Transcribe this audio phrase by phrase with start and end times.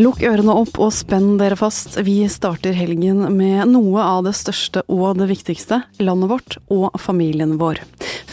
[0.00, 1.98] Lukk ørene opp og spenn dere fast.
[2.06, 5.82] Vi starter helgen med noe av det største og det viktigste.
[6.00, 7.82] Landet vårt og familien vår.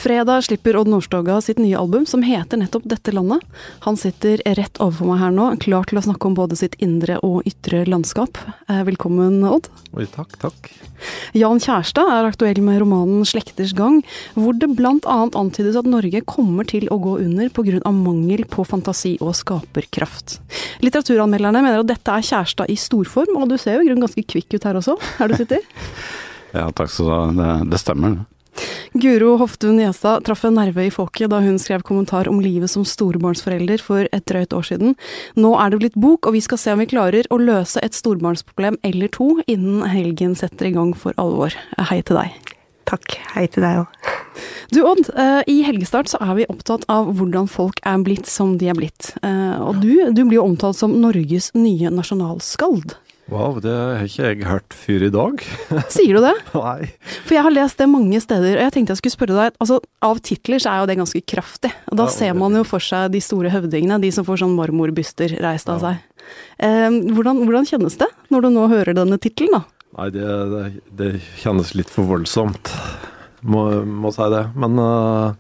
[0.08, 3.42] Fredag slipper Odd Nordstoga sitt nye album, som heter nettopp Dette landet.
[3.84, 7.18] Han sitter rett overfor meg her nå, klar til å snakke om både sitt indre
[7.28, 8.40] og ytre landskap.
[8.72, 9.68] Eh, velkommen, Odd.
[10.00, 10.70] Oi, takk, takk.
[11.36, 14.00] Jan Kjærstad er aktuell med romanen 'Slekters gang',
[14.38, 15.18] hvor det bl.a.
[15.28, 17.92] antydes at Norge kommer til å gå under pga.
[17.92, 20.40] mangel på fantasi og skaperkraft.
[20.88, 24.24] Litteraturanmelderne mener at dette er Kjærstad i storform, og du ser jo i grunnen ganske
[24.24, 25.60] kvikk ut her også, her du sitter.
[26.56, 27.24] Ja, takk skal du ha.
[27.36, 28.37] Det, det stemmer, det.
[28.98, 32.86] Guro Hoftun Gjestad traff en nerve i folket da hun skrev kommentar om livet som
[32.88, 34.98] storbarnsforelder for et drøyt år siden.
[35.38, 37.98] Nå er det blitt bok, og vi skal se om vi klarer å løse et
[37.98, 41.56] storbarnsproblem eller to innen helgen setter i gang for alvor.
[41.92, 42.56] Hei til deg.
[42.88, 43.18] Takk.
[43.36, 44.14] Hei til deg òg.
[44.72, 48.58] Du Odd, eh, i Helgestart så er vi opptatt av hvordan folk er blitt som
[48.60, 49.14] de er blitt.
[49.24, 52.96] Eh, og du, du blir jo omtalt som Norges nye nasjonalskald.
[53.28, 55.42] Wow, det har ikke jeg hørt før i dag.
[55.92, 56.32] Sier du det?
[56.56, 56.88] Nei.
[57.28, 59.82] For jeg har lest det mange steder, og jeg tenkte jeg skulle spørre deg altså
[60.08, 61.74] Av titler så er jo det ganske kraftig.
[61.92, 64.56] Og da Ja, ser man jo for seg de store høvdingene, de som får sånn
[64.56, 65.92] marmorbyster reist av Ja.
[65.92, 66.30] seg.
[66.64, 69.64] Eh, hvordan, hvordan kjennes det, når du nå hører denne tittelen, da?
[69.98, 70.64] Nei, det, det,
[71.00, 71.12] det
[71.42, 72.72] kjennes litt for voldsomt,
[73.44, 74.44] må, må si det.
[74.56, 75.36] Men uh,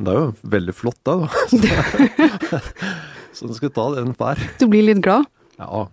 [0.00, 2.60] det er jo veldig flott, det, da.
[3.36, 4.40] Så du skal ta det en får.
[4.60, 5.24] Du blir litt glad?
[5.60, 5.86] Ja.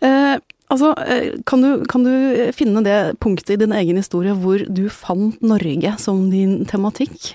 [0.00, 0.36] Eh,
[0.72, 2.12] altså, eh, kan du, kan du
[2.56, 7.34] finne det punktet i din egen historie hvor du fant Norge som din tematikk?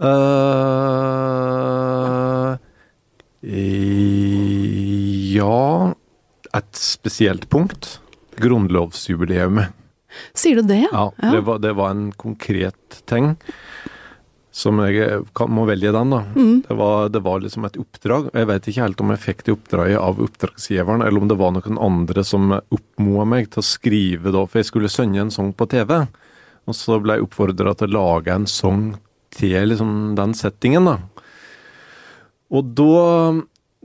[0.00, 0.16] Uh,
[5.36, 5.92] ja
[6.56, 7.98] Et spesielt punkt.
[8.40, 9.76] Grunnlovsjubileet.
[10.34, 10.86] Sier du det?
[10.88, 13.36] Ja, Det, var, det var en konkret ting.
[14.50, 16.24] Som jeg må velge den, da.
[16.34, 16.62] Mm.
[16.66, 18.32] Det, var, det var liksom et oppdrag.
[18.34, 21.54] Jeg vet ikke helt om jeg fikk det oppdraget av oppdragsgiveren, eller om det var
[21.54, 25.52] noen andre som oppmoda meg til å skrive da, for jeg skulle synge en sang
[25.54, 25.94] på TV.
[26.66, 28.84] Og så ble jeg oppfordra til å lage en sang
[29.34, 30.98] til liksom den settingen, da.
[32.50, 33.02] Og da,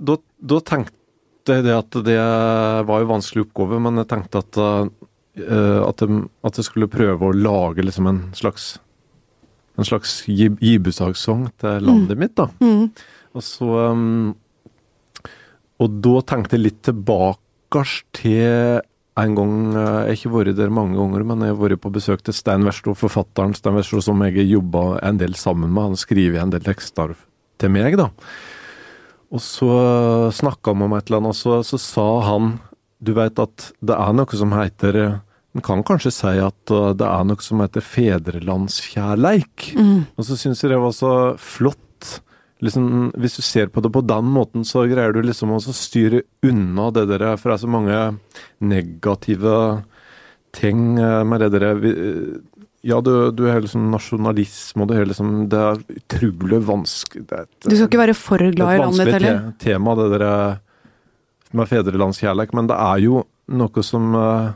[0.01, 2.17] da, da tenkte jeg det at det
[2.89, 7.29] var jo vanskelig oppgave, men jeg tenkte at, uh, at, jeg, at jeg skulle prøve
[7.29, 8.79] å lage liksom en slags
[9.77, 10.55] en slags gi-
[11.59, 12.47] til landet mitt, da.
[12.63, 12.89] Mm.
[13.35, 14.35] Og så um,
[15.79, 17.81] Og da tenkte jeg litt tilbake
[18.15, 18.81] til
[19.19, 21.91] en gang eh, Jeg har ikke vært der mange ganger, men jeg har vært på
[21.91, 25.83] besøk til Stein Westro, forfatteren Stein Westro, som jeg har jobba en del sammen med.
[25.91, 27.15] Han skriver en del tekster
[27.59, 28.09] til meg, da.
[29.31, 29.69] Og så
[30.35, 32.57] snakka vi om et eller annet, og så, så sa han
[33.03, 34.99] Du vet at det er noe som heter
[35.55, 39.69] En kan kanskje si at uh, det er noe som heter fedrelandskjærleik.
[39.79, 40.01] Mm.
[40.19, 41.81] Og så syns jeg det var så flott.
[42.63, 46.21] Liksom, hvis du ser på det på den måten, så greier du liksom å styre
[46.47, 47.97] unna det der, for det er så mange
[48.63, 49.55] negative
[50.55, 51.81] ting eh, med det der
[52.85, 57.39] Ja, du, du har liksom nasjonalisme, og du har liksom Det er utrolig vanskelig det
[57.39, 59.51] er et- Du skal ikke være for er glad i et landet ditt vanskelig heller?
[59.59, 60.59] te tema, det der
[61.55, 64.53] med fedrelandskjærleik, men det er jo noe som eh,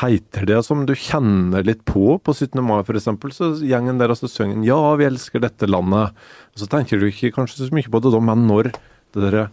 [0.00, 2.16] heiter det, som du kjenner litt på.
[2.18, 2.58] På 17.
[2.64, 6.10] mai, eksempel, så gjengen der og så synger 'Ja, vi elsker dette landet'.
[6.54, 8.72] Og så tenker du ikke kanskje så mye på det da, men når
[9.14, 9.50] det derre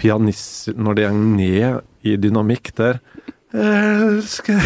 [0.00, 3.00] pianist Når det går ned i dynamikk der
[3.52, 4.60] Elsker,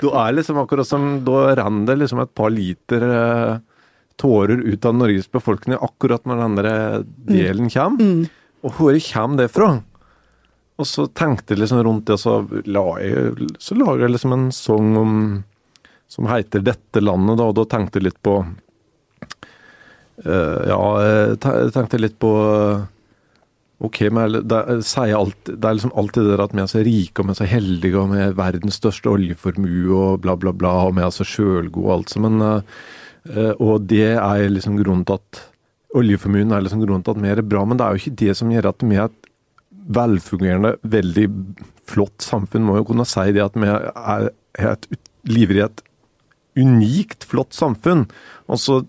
[0.00, 3.58] Da er liksom akkurat som Da renner det liksom et par liter eh,
[4.16, 6.68] tårer ut av Norges befolkning akkurat når den der
[7.26, 7.98] delen kommer.
[7.98, 8.28] Mm.
[8.62, 9.82] Og hvor kommer det fra?
[10.74, 14.32] Og så tenkte jeg liksom rundt det, og så la jeg, så laget jeg liksom
[14.34, 15.12] en sang om
[16.10, 18.34] som heter 'Dette landet', da, og da tenkte jeg litt på
[20.26, 22.84] uh, Ja, jeg jeg tenkte litt på eh,
[23.84, 26.84] Ok, men det, sier alt, det er liksom alltid det der at vi er så
[26.86, 30.52] rike og vi er så heldige og vi er verdens største oljeformue og bla, bla,
[30.54, 32.62] bla, og vi er så sjølgode og alt sånt, men
[33.34, 35.42] eh, Og det er liksom grunnen til at
[35.94, 38.34] Oljeformuen er liksom grunnen til at vi er bra, men det er jo ikke det
[38.36, 39.10] som gjør at vi er
[39.84, 41.26] velfungerende, veldig
[41.88, 42.64] flott samfunn.
[42.66, 44.30] Må jo kunne si det at vi er,
[44.72, 44.88] et,
[45.28, 45.84] lever i et
[46.60, 48.06] unikt flott samfunn.
[48.48, 48.80] Og så,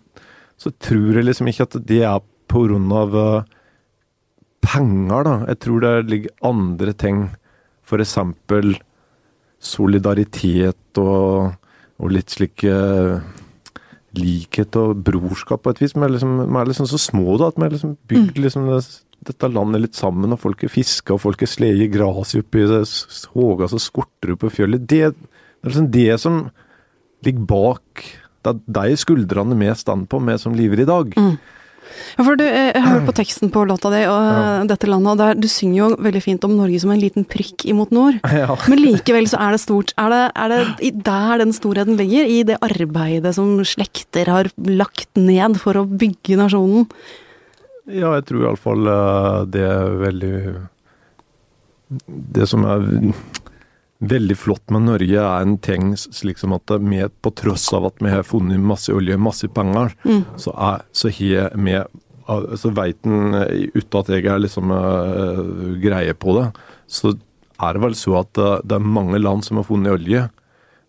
[0.62, 3.48] så tror jeg liksom ikke at det er av eh,
[4.66, 5.38] penger, da.
[5.52, 7.26] Jeg tror det ligger andre ting.
[7.96, 8.74] Eksempel
[9.62, 11.54] solidaritet og,
[12.02, 13.20] og litt slik eh,
[14.16, 15.96] likhet og brorskap på et vis.
[15.96, 18.68] Vi er liksom, vi er liksom så små da, at vi har liksom bygd liksom
[18.72, 18.82] det,
[19.26, 21.50] dette landet litt sammen, og folk er fiska, og folk er
[21.94, 24.86] gresset oppi hoga s- håga som skorter du på fjellet.
[24.88, 26.40] Det, det er liksom det som
[27.26, 28.06] ligger bak
[28.46, 31.14] Det er de skuldrene vi står på, vi som lever i dag.
[31.18, 31.38] Mm.
[32.18, 34.64] Ja, for du, eh, Jeg hørt på teksten på låta di og ja.
[34.70, 37.66] dette landet, og der, du synger jo veldig fint om Norge som en liten prikk
[37.70, 38.20] imot nord.
[38.34, 38.56] Ja.
[38.70, 39.94] Men likevel så er det stort.
[39.98, 42.26] Er det, er det der den storheten ligger?
[42.30, 46.86] I det arbeidet som slekter har lagt ned for å bygge nasjonen?
[47.86, 50.36] Ja, jeg tror iallfall eh, det er veldig
[52.36, 52.86] Det som er
[54.06, 58.02] veldig flott med Norge, er en ting slik som at vi, på tross av at
[58.04, 60.24] vi har funnet masse olje, masse penger, mm.
[60.42, 61.78] så, er, så har vi
[62.60, 66.48] så veit en eh, uten at jeg er liksom uh, greie på det,
[66.92, 67.14] så
[67.62, 70.26] er det vel så at uh, det er mange land som har funnet olje,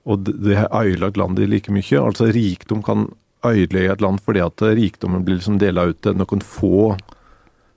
[0.09, 2.01] og det, det har ødelagt landet like mye.
[2.01, 3.09] Altså rikdom kan
[3.55, 6.97] ødelegge et land fordi at rikdommen blir liksom dela ut til noen få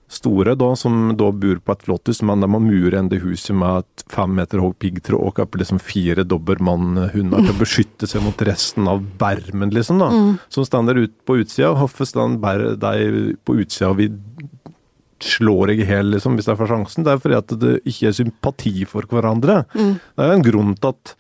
[0.09, 3.21] store, da, som da bor på et flott hus, men de må mure enn det
[3.21, 8.09] huset med et fem meter høyt piggtråd og kappe liksom fire dobbermannhunder til å beskytte
[8.09, 10.09] seg mot resten av bermen, liksom, da.
[10.09, 10.31] Mm.
[10.49, 11.75] Som står ut på utsida.
[11.77, 12.39] Hvorfor står
[12.81, 14.09] de på utsida og vi
[15.21, 17.05] slår jeg i hjel, liksom, hvis jeg får sjansen?
[17.05, 19.61] Det er fordi at det ikke er sympati for hverandre.
[19.77, 19.97] Mm.
[19.99, 21.19] Det er en grunn til at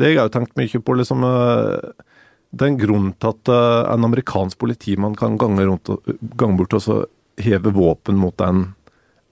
[0.00, 2.06] Det jeg har jo tenkt mye på, liksom eh,
[2.50, 5.90] det er en grunn til at eh, en amerikansk politimann kan gange, rundt,
[6.36, 6.96] gange bort og så
[7.40, 8.64] heve våpen mot en,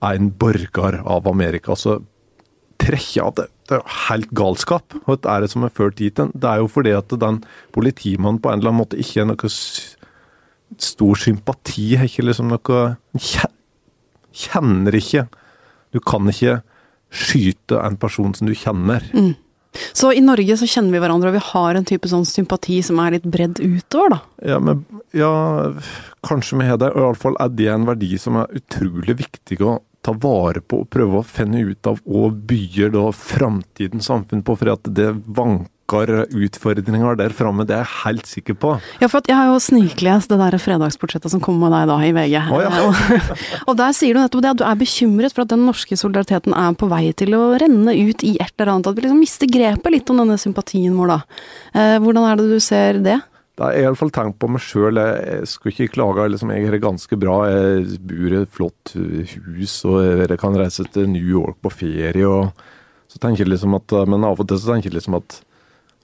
[0.06, 1.76] en borger av Amerika.
[1.76, 1.98] så
[2.78, 3.48] trekke av det.
[3.66, 4.94] Det er jo helt galskap.
[5.04, 6.14] Hva er det som er ført dit?
[6.14, 7.40] Det er jo fordi at den
[7.74, 9.50] politimannen på en eller annen måte ikke er noe
[10.78, 11.90] stor sympati.
[11.98, 12.84] Ikke liksom noe
[14.38, 15.24] Kjenner ikke.
[15.90, 16.60] Du kan ikke
[17.10, 19.02] skyte en person som du kjenner.
[19.10, 19.32] Mm.
[19.92, 23.00] Så i Norge så kjenner vi hverandre, og vi har en type sånn sympati som
[23.02, 24.20] er litt bredd utover, da?
[24.54, 24.84] Ja, men,
[25.16, 25.32] ja
[26.26, 26.92] kanskje vi har det.
[26.96, 31.20] Iallfall er det en verdi som er utrolig viktig å ta vare på og prøve
[31.20, 37.16] å finne ut av og bygger da framtidens samfunn på, for at det vanker utfordringer
[37.16, 38.74] der framme, det er jeg helt sikker på.
[39.00, 42.12] Ja, for jeg har jo sniklest det der fredagsbudsjettet som kom med deg da i
[42.12, 42.36] VG.
[42.52, 42.82] Oh, ja.
[42.84, 42.94] og,
[43.68, 46.52] og, der sier du nettopp det, at du er bekymret for at den norske solidariteten
[46.52, 48.90] er på vei til å renne ut i et eller annet.
[48.90, 51.18] At vi liksom mister grepet litt om denne sympatien vår da.
[51.72, 53.18] Eh, hvordan er det du ser det?
[53.58, 55.00] Det har jeg iallfall tenkt på meg sjøl.
[55.02, 56.28] Jeg skulle ikke klage.
[56.30, 57.40] Liksom, jeg har det ganske bra.
[57.50, 62.28] Jeg bor i et flott hus, og jeg kan reise til New York på ferie.
[62.28, 62.52] og
[63.08, 65.40] så tenker jeg liksom at, Men av og til så tenker jeg liksom at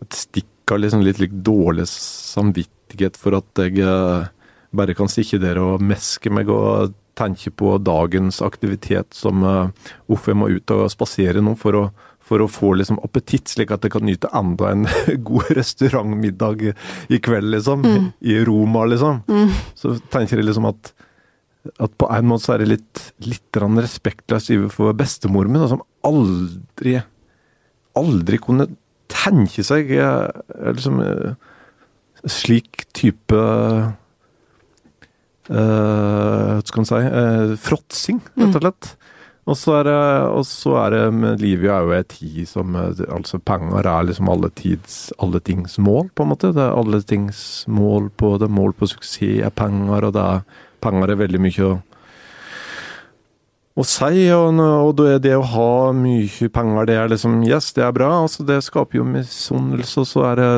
[0.03, 4.27] et stikk av liksom litt, litt dårlig samvittighet for at jeg eh,
[4.75, 10.35] bare kan sitte der og meske meg og tenke på dagens aktivitet som uff, jeg
[10.35, 11.83] må ut og spasere nå for å,
[12.19, 14.89] for å få liksom appetitt, slik at jeg kan nyte enda en
[15.29, 17.87] god restaurantmiddag i kveld, liksom.
[17.87, 18.09] Mm.
[18.19, 19.23] I Roma, liksom.
[19.31, 19.55] Mm.
[19.79, 20.95] Så tenker jeg liksom at
[21.81, 26.99] at på en måte så er det litt, litt respektløst overfor bestemor min, som aldri
[27.99, 28.67] aldri kunne
[29.15, 31.01] tenke seg liksom
[32.31, 33.93] slik type uh,
[35.49, 38.61] Hva skal man si uh, Fråtsing, rett og mm.
[38.63, 38.95] slett.
[39.45, 39.97] Og så er det,
[40.33, 44.49] og så er det livet er jo ei tid som Altså, penger er liksom alle
[44.57, 46.55] tids Alle tings mål, på en måte.
[46.57, 48.49] Det er alle tings mål på det.
[48.49, 50.47] Mål på suksess er penger, og det er
[50.85, 51.75] Penger er veldig mye å
[53.75, 54.29] å si.
[54.35, 58.11] Og, og det, det, å ha mye penger, det er liksom Yes, det er bra.
[58.23, 60.51] altså Det skaper jo misunnelse, og så er det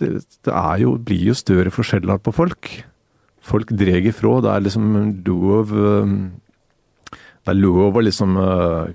[0.00, 2.72] Det er jo, blir jo større forskjeller på folk.
[3.40, 4.38] Folk drar ifra.
[4.44, 4.90] Det er liksom
[5.26, 6.18] lov um,
[7.16, 8.90] Det er lov å liksom uh,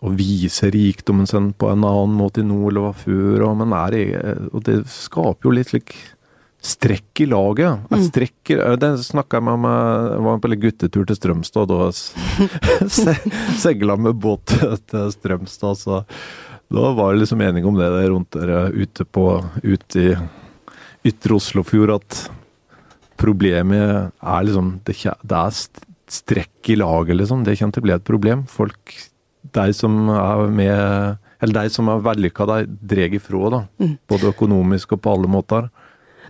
[0.00, 3.96] å vise rikdommen sin på en annen måte i nord hva før, og, men er
[4.48, 5.92] og det skaper jo litt slik
[6.60, 7.86] Strekk i laget.
[7.88, 8.06] Jeg mm.
[8.10, 11.70] strekker, det snakka jeg med om jeg var på guttetur til Strømstad.
[11.70, 11.88] Da
[12.98, 13.14] se,
[13.62, 14.52] seila med båt
[14.92, 15.80] til Strømstad.
[15.80, 16.02] Så
[16.70, 19.24] da var det liksom enige om det der rundt der ute på
[19.64, 20.12] ute i
[21.08, 22.20] ytre Oslofjord, at
[23.20, 25.56] problemet er liksom Det, det er
[26.10, 27.44] strekk i laget, liksom.
[27.44, 28.44] Det kommer til å bli et problem.
[28.50, 28.94] Folk,
[29.56, 33.60] de som er med Eller de som er vellykka, de drar ifra, da.
[33.80, 33.94] Mm.
[34.12, 35.70] Både økonomisk og på alle måter.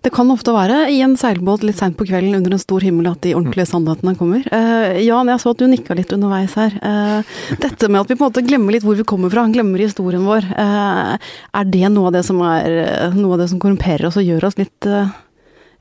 [0.00, 3.11] Det kan ofte være i en seilbåt litt seint på kvelden under en stor himmel
[3.11, 3.71] at de ordentlige mm.
[3.75, 4.47] sannhetene kommer.
[4.49, 6.76] Uh, Jan, jeg så at du nikka litt underveis her.
[6.80, 9.85] Uh, dette med at vi på en måte glemmer litt hvor vi kommer fra, glemmer
[9.85, 10.49] historien vår.
[10.57, 11.21] Uh,
[11.61, 14.49] er det noe av det som er noe av det som korrumperer oss og gjør
[14.49, 14.88] oss litt,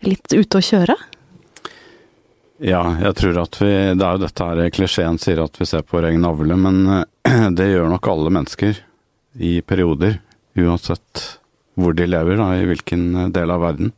[0.04, 1.00] litt ute å kjøre?
[2.60, 5.86] Ja, jeg tror at vi Det er jo dette her klisjeen sier at vi ser
[5.88, 7.06] på vår egen navle, men
[7.56, 8.84] det gjør nok alle mennesker
[9.40, 10.20] i perioder.
[10.60, 11.39] Uansett
[11.80, 13.94] hvor de lever, da, i hvilken eh, del av verden.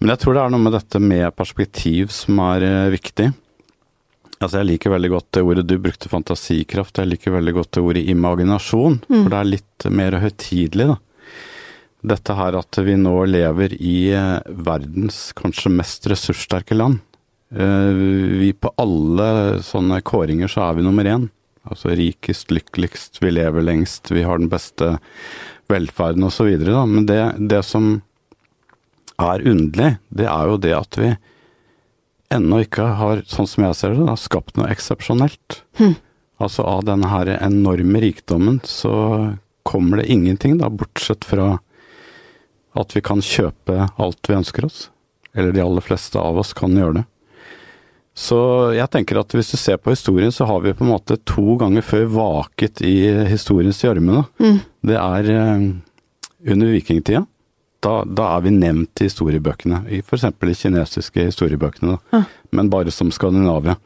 [0.00, 3.30] Men jeg tror det er noe med dette med perspektiv som er uh, viktig.
[4.36, 7.00] Altså Jeg liker veldig godt det ordet du brukte, fantasikraft.
[7.00, 9.16] Jeg liker veldig godt det ordet imaginasjon, mm.
[9.22, 10.98] for det er litt mer høytidelig, da.
[12.12, 17.00] Dette her at vi nå lever i uh, verdens kanskje mest ressurssterke land.
[17.54, 17.92] Eh,
[18.40, 21.28] vi på alle sånne kåringer så er vi nummer én.
[21.66, 24.96] Altså rikest, lykkeligst, vi lever lengst, vi har den beste
[25.70, 26.50] velferden osv.
[26.88, 28.00] Men det, det som
[29.16, 31.12] er underlig, det er jo det at vi
[32.34, 35.62] ennå ikke har, sånn som jeg ser det, da, skapt noe eksepsjonelt.
[35.78, 35.94] Hm.
[36.42, 38.92] Altså av denne her enorme rikdommen så
[39.66, 41.56] kommer det ingenting, da, bortsett fra
[42.76, 44.88] at vi kan kjøpe alt vi ønsker oss.
[45.36, 47.06] Eller de aller fleste av oss kan gjøre det.
[48.16, 48.38] Så
[48.72, 51.58] jeg tenker at hvis du ser på historien, så har vi på en måte to
[51.60, 52.96] ganger før vaket i
[53.28, 54.22] historiens gjørme.
[54.40, 54.60] Mm.
[54.88, 55.66] Det er eh,
[56.48, 57.26] under vikingtida.
[57.84, 60.24] Da, da, er vi nevnt i historiebøkene, f.eks.
[60.40, 62.16] de kinesiske historiebøkene, da.
[62.16, 62.22] Ja.
[62.56, 63.76] men bare som Skandinavia.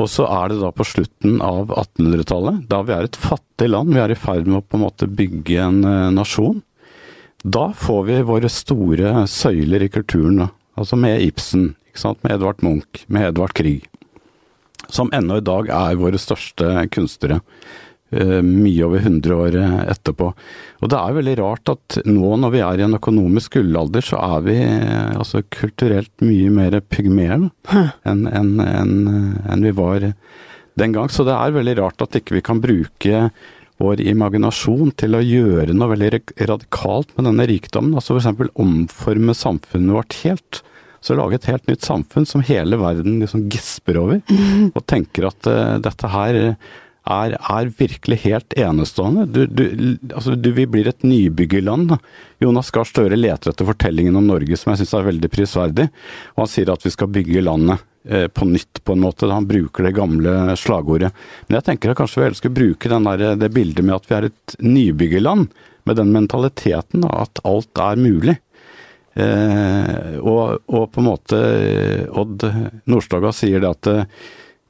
[0.00, 3.92] Og så er det da på slutten av 1800-tallet, da vi er et fattig land,
[3.94, 6.64] vi er i ferd med å på en måte bygge en eh, nasjon.
[7.44, 10.50] Da får vi våre store søyler i kulturen, da.
[10.80, 11.74] Altså med Ibsen?
[12.02, 13.86] Med Edvard Munch, med Edvard Grieg.
[14.88, 17.40] Som ennå i dag er våre største kunstnere.
[18.12, 19.56] eh, Mye over 100 år
[19.90, 20.34] etterpå.
[20.82, 24.20] Og det er veldig rart at nå når vi er i en økonomisk gullalder, så
[24.20, 27.48] er vi eh, altså kulturelt mye mer pygmeer
[28.04, 28.94] enn en, en,
[29.48, 30.12] en vi var
[30.76, 31.08] den gang.
[31.08, 33.30] Så det er veldig rart at ikke vi kan bruke
[33.82, 37.96] vår imaginasjon til å gjøre noe veldig radikalt med denne rikdommen.
[37.98, 38.52] Altså f.eks.
[38.54, 40.62] omforme samfunnet vårt helt.
[41.04, 44.22] Så lage et helt nytt samfunn som hele verden liksom gisper over,
[44.76, 46.40] og tenker at uh, dette her
[47.04, 49.26] er, er virkelig helt enestående.
[49.28, 49.64] Du, du,
[50.14, 51.90] altså, du, vi blir et nybyggerland.
[51.92, 51.98] Da.
[52.40, 55.90] Jonas Gahr Støre leter etter fortellingen om Norge som jeg syns er veldig prisverdig.
[56.34, 59.26] Og han sier at vi skal bygge landet eh, på nytt, på en måte.
[59.26, 59.36] Da.
[59.36, 61.12] Han bruker det gamle slagordet.
[61.48, 64.08] Men jeg tenker at kanskje vi heller skulle bruke den der, det bildet med at
[64.08, 65.52] vi er et nybyggerland.
[65.84, 68.38] Med den mentaliteten da, at alt er mulig.
[69.14, 72.46] Eh, og, og på en måte eh, Odd
[72.90, 74.04] Nordstoga sier det at eh,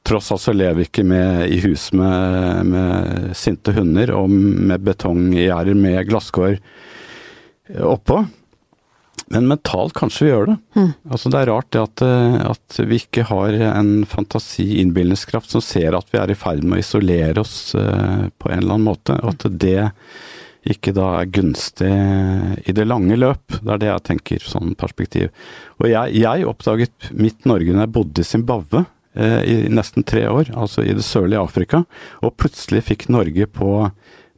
[0.05, 4.83] tross alt så lever vi ikke med, i hus med, med sinte hunder og med
[4.85, 6.59] betonggjerder med glasskår
[7.81, 8.19] oppå.
[9.33, 10.55] Men mentalt kanskje vi gjør det.
[10.77, 10.89] Mm.
[11.09, 15.63] Altså Det er rart det at, eh, at vi ikke har en fantasi, innbilningskraft, som
[15.65, 18.89] ser at vi er i ferd med å isolere oss eh, på en eller annen
[18.91, 19.17] måte.
[19.25, 19.89] At det
[20.65, 21.91] ikke da er gunstig
[22.65, 23.59] i det lange løp.
[23.59, 25.29] Det er det jeg tenker, sånn perspektiv.
[25.81, 30.25] Og jeg, jeg oppdaget mitt Norge når jeg bodde i Zimbabwe eh, i nesten tre
[30.31, 31.83] år, altså i det sørlige Afrika,
[32.25, 33.71] og plutselig fikk Norge på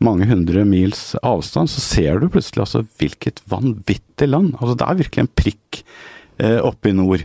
[0.03, 4.53] mange hundre mils avstand, så ser du plutselig altså hvilket vanvittig land.
[4.59, 5.83] Altså det er virkelig en prikk
[6.43, 7.23] eh, oppe i nord.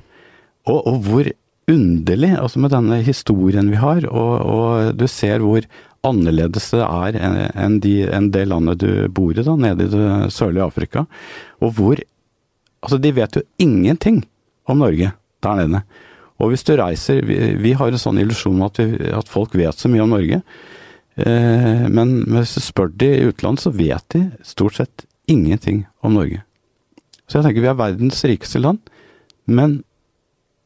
[0.71, 1.33] Og, og hvor
[1.73, 5.67] underlig, altså med denne historien vi har, og, og du ser hvor
[6.07, 10.33] annerledes det er enn de, enn det landet du bor i, da, nede i det
[10.35, 11.07] sørlige Afrika.
[11.63, 12.03] Og hvor
[12.83, 14.25] Altså, de vet jo ingenting
[14.67, 15.13] om Norge
[15.45, 15.85] der nede.
[16.43, 18.81] Og hvis du reiser Vi, vi har en sånn illusjon om at,
[19.21, 20.41] at folk vet så mye om Norge.
[21.15, 26.17] Eh, men hvis du spør de i utlandet, så vet de stort sett ingenting om
[26.19, 26.43] Norge.
[27.29, 28.83] Så jeg tenker vi er verdens rikeste land,
[29.47, 29.83] men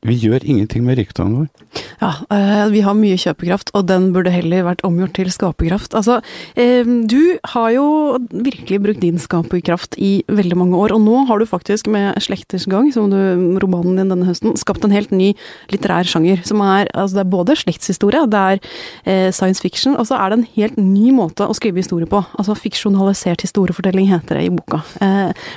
[0.07, 1.83] vi gjør ingenting med rikdommen vår.
[2.01, 5.97] Ja, eh, vi har mye kjøpekraft, og den burde heller vært omgjort til skaperkraft.
[5.99, 6.21] Altså,
[6.57, 11.39] eh, du har jo virkelig brukt din skaperkraft i veldig mange år, og nå har
[11.39, 13.17] du faktisk med 'Slekters gang', som du,
[13.61, 15.35] romanen din denne høsten, skapt en helt ny
[15.71, 16.45] litterær sjanger.
[16.45, 18.59] Som er, altså det er både slektshistorie, det er
[19.07, 22.25] eh, science fiction, og så er det en helt ny måte å skrive historie på.
[22.39, 24.83] Altså fiksjonalisert historiefortelling heter det i boka.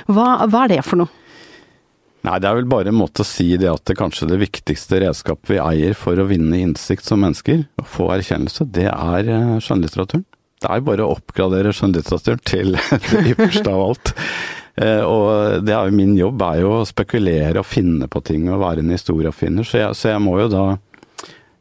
[0.08, 1.19] Hva, hva er det for noe?
[2.26, 4.98] Nei, det er vel bare en måte å si det at det kanskje det viktigste
[5.00, 9.54] redskapet vi eier for å vinne innsikt som mennesker, og få erkjennelse, det er eh,
[9.64, 10.26] skjønnlitteraturen.
[10.60, 12.76] Det er jo bare å oppgradere skjønnlitteraturen til
[13.14, 14.12] det ypperste av alt.
[14.76, 18.50] Eh, Og det er jo min jobb, er jo å spekulere og finne på ting
[18.52, 20.66] og være en historieoppfinner, så jeg, så jeg må jo da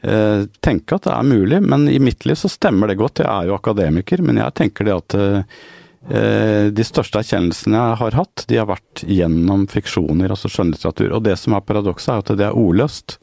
[0.03, 1.63] eh, tenke at det er mulig.
[1.63, 4.91] Men i mitt liv så stemmer det godt, jeg er jo akademiker, men jeg tenker
[4.91, 5.19] det at
[6.07, 11.11] de største erkjennelsene jeg har hatt, de har vært gjennom fiksjoner, altså skjønnlitteratur.
[11.17, 13.17] Og det som er paradokset, er at det er ordløst.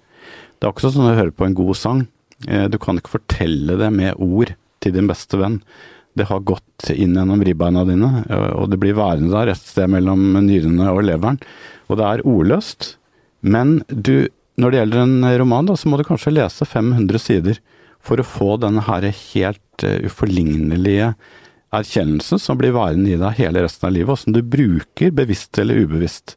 [0.61, 2.03] Det er også sånn å høre på en god sang.
[2.49, 4.53] Eh, Du kan ikke fortelle det med ord
[4.85, 5.61] til din beste venn.
[6.17, 9.89] Det har gått inn gjennom ribbeina dine, eh, og det blir værende der et sted
[9.93, 11.41] mellom nyrene og leveren.
[11.89, 12.97] Og det er ordløst.
[13.43, 14.29] Men du,
[14.59, 17.59] når det gjelder en roman, da, så må du kanskje lese 500 sider
[18.01, 21.15] for å få denne her helt eh, uforlignelige
[21.75, 25.59] erkjennelsen som blir værende i deg hele resten av livet, og som du bruker bevisst
[25.59, 26.37] eller ubevisst.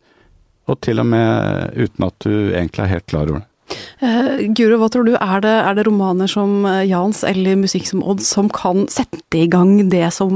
[0.70, 3.46] Og til og med uten at du egentlig er helt klar over det.
[4.02, 7.86] Uh, Guro, hva tror du, er det, er det romaner som eh, Jans eller musikk
[7.86, 10.32] som Odd som kan sette i gang det som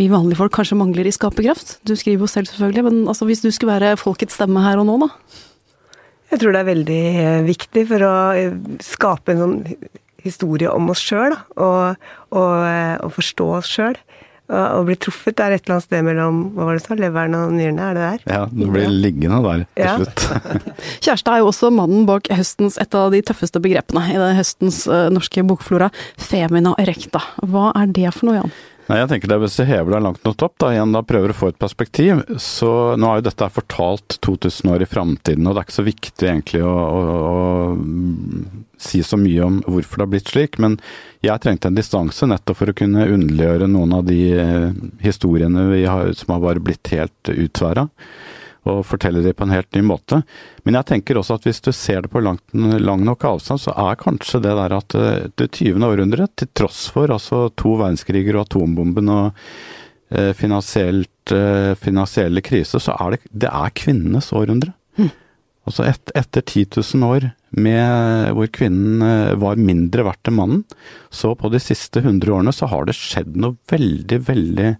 [0.00, 1.76] vi vanlige folk kanskje mangler i skaperkraft?
[1.84, 4.88] Du skriver jo selv selvfølgelig, men altså, hvis du skulle være folkets stemme her og
[4.88, 5.10] nå, da?
[6.30, 8.14] Jeg tror det er veldig eh, viktig for å
[8.86, 9.58] skape en sånn
[10.24, 11.96] historie om oss sjøl, og,
[12.30, 13.98] og, eh, og, forstå oss sjøl.
[14.50, 17.52] Å bli truffet er et eller annet sted mellom hva var det så, leveren og
[17.54, 18.24] nyrene, er det der?
[18.34, 19.92] Ja, du blir liggende der til Ja.
[20.00, 20.24] slutt.
[21.06, 24.80] Kjæreste er jo også mannen bak høstens et av de tøffeste begrepene i det høstens
[24.90, 27.22] eh, norske bokflora, femina erecta.
[27.46, 28.50] Hva er det for noe, Jan?
[28.90, 30.72] Nei, jeg tenker det Hvis du hever deg langt nok opp, da.
[30.74, 34.82] Igjen da prøver å få et perspektiv, så nå er jo dette fortalt 2000 år
[34.82, 39.46] i framtiden, og det er ikke så viktig egentlig å, å, å si så mye
[39.46, 40.74] om hvorfor det har blitt slik, men
[41.22, 46.10] jeg trengte en distanse nettopp for å kunne underliggjøre noen av de eh, historiene har,
[46.18, 47.86] som har bare blitt helt utværa
[48.68, 50.20] og fortelle det på en helt ny måte.
[50.64, 53.74] Men jeg tenker også at hvis du ser det på langt, lang nok avstand, så
[53.88, 55.80] er kanskje det der at eh, det 20.
[55.86, 59.40] århundret, til tross for altså to verdenskriger og atombomben og
[60.12, 64.74] eh, finansielt, eh, finansielle kriser, så er det, det er kvinnenes århundre.
[65.68, 70.64] Altså et, etter 10 000 år med, hvor kvinnen eh, var mindre verdt enn mannen,
[71.14, 74.70] så på de siste 100 årene så har det skjedd noe veldig, veldig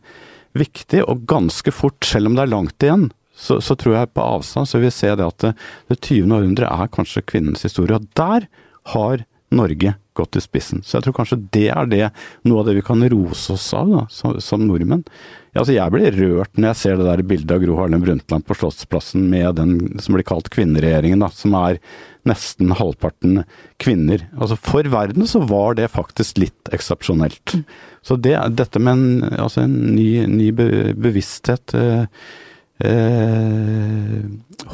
[0.59, 3.11] viktig, og ganske fort, selv om det er langt igjen,
[3.41, 5.55] så, så tror jeg på avstand så vil vi se det at det,
[5.89, 6.37] det 20.
[6.37, 7.97] århundre er kanskje kvinnens historie.
[7.97, 8.49] Og der
[8.93, 10.83] har Norge gått i spissen.
[10.85, 12.07] Så jeg tror kanskje det er det,
[12.47, 15.03] noe av det vi kan rose oss av da, som, som nordmenn.
[15.51, 18.47] Ja, altså jeg blir rørt når jeg ser det der bildet av Gro Harlem Brundtland
[18.47, 21.81] på Slottsplassen med den som blir kalt kvinneregjeringen, da, som er
[22.29, 23.43] nesten halvparten
[23.83, 24.27] kvinner.
[24.37, 27.57] Altså For verden så var det faktisk litt eksepsjonelt.
[28.07, 32.07] Så det, dette med en, altså en ny, ny bevissthet eh,
[32.85, 34.21] eh,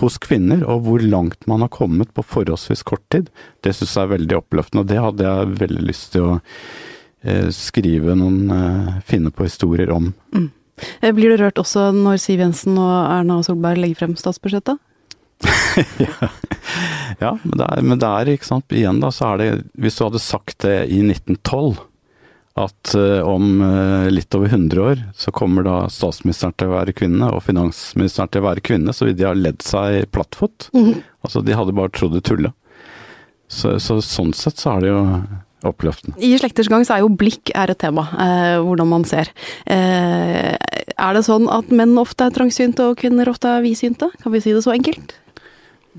[0.00, 3.30] hos kvinner, og hvor langt man har kommet på forholdsvis kort tid,
[3.64, 4.84] det syns jeg er veldig oppløftende.
[4.84, 9.92] Og det hadde jeg veldig lyst til å eh, skrive noen eh, Finne på historier
[9.94, 10.12] om.
[10.34, 10.50] Mm.
[11.16, 14.82] Blir du rørt også når Siv Jensen og Erna Solberg legger frem statsbudsjettet?
[17.18, 19.96] Ja, men det, er, men det er, ikke sant, igjen da, så er det Hvis
[19.96, 21.78] du hadde sagt det i 1912,
[22.56, 26.94] at eh, om eh, litt over 100 år så kommer da statsministeren til å være
[26.96, 30.70] kvinne, og finansministeren til å være kvinne, så vil de ha ledd seg plattfot.
[31.20, 32.54] Altså, de hadde bare trodd det tulla.
[33.46, 35.02] Så, så sånn sett så er det jo
[35.66, 36.16] oppløftende.
[36.22, 39.30] I Slekters gang så er jo blikk er et tema, eh, hvordan man ser.
[39.66, 44.10] Eh, er det sånn at menn ofte er trangsynte og kvinner ofte er vidsynte?
[44.22, 45.16] Kan vi si det så enkelt?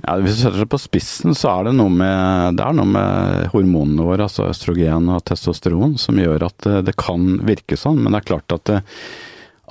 [0.03, 2.89] Ja, hvis du setter det på spissen, så er det noe med, det er noe
[2.91, 8.03] med hormonene våre, altså østrogen og testosteron, som gjør at det, det kan virke sånn.
[8.03, 8.81] Men det er klart at det,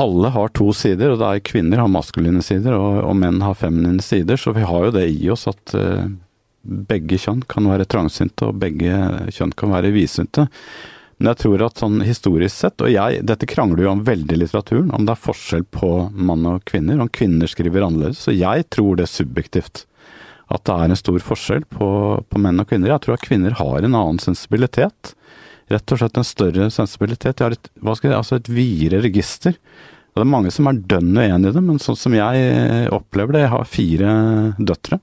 [0.03, 3.57] alle har to sider, og det er kvinner har maskuline sider, og, og menn har
[3.57, 4.41] feminine sider.
[4.41, 6.11] Så vi har jo det i oss at eh,
[6.67, 10.49] begge kjønn kan være trangsynte, og begge kjønn kan være vidsynte.
[11.17, 14.41] Men jeg tror at sånn historisk sett, og jeg, dette krangler jo om veldig i
[14.43, 18.21] litteraturen, om det er forskjell på mann og kvinner, om kvinner skriver annerledes.
[18.27, 19.87] Så jeg tror det subjektivt.
[20.53, 21.87] At det er en stor forskjell på,
[22.31, 22.93] på menn og kvinner.
[22.93, 25.15] Jeg tror at kvinner har en annen sensibilitet.
[25.67, 27.37] Rett og slett en større sensibilitet.
[27.41, 29.57] De har et, hva skal jeg, altså et videre register.
[30.15, 33.35] Og det er mange som er dønn uenig i det, men sånn som jeg opplever
[33.37, 34.13] det, jeg har fire
[34.71, 35.01] døtre.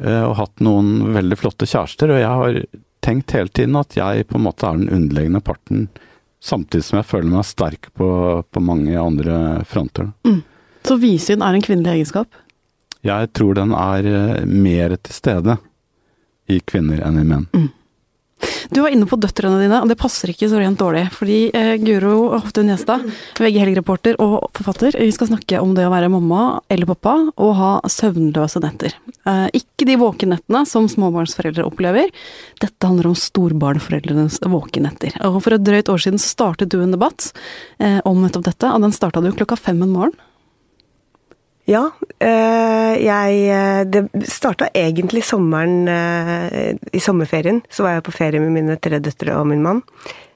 [0.00, 2.60] eh, Og hatt noen veldig flotte kjærester, og jeg har
[3.04, 5.88] tenkt hele tiden at jeg på en måte er den underliggende parten,
[6.40, 8.08] samtidig som jeg føler meg sterk på,
[8.46, 10.12] på mange andre fronter.
[10.86, 12.30] Så vidsyn er en kvinnelig egenskap?
[13.06, 15.58] Jeg tror den er eh, mer til stede
[16.48, 17.48] i kvinner enn i menn.
[18.70, 21.06] Du var inne på døtrene dine, og det passer ikke så rent dårlig.
[21.14, 23.06] Fordi eh, Guro Hoftun Gjestad,
[23.40, 27.54] VG Helg-reporter og forfatter, vi skal snakke om det å være mamma eller pappa og
[27.58, 28.94] ha søvnløse netter.
[29.24, 32.12] Eh, ikke de våkenettene som småbarnsforeldre opplever.
[32.62, 35.16] Dette handler om storbarnforeldrenes våkenetter.
[35.28, 37.32] Og for et drøyt år siden startet du en debatt
[37.80, 40.16] eh, om nettopp dette, og den starta du klokka fem en morgen.
[41.68, 41.90] Ja,
[42.24, 48.40] eh, jeg eh, Det starta egentlig sommeren eh, I sommerferien så var jeg på ferie
[48.40, 49.84] med mine tre døtre og min mann.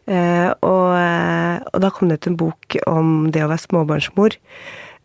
[0.02, 4.34] Og, og da kom det ut en bok om det å være småbarnsmor.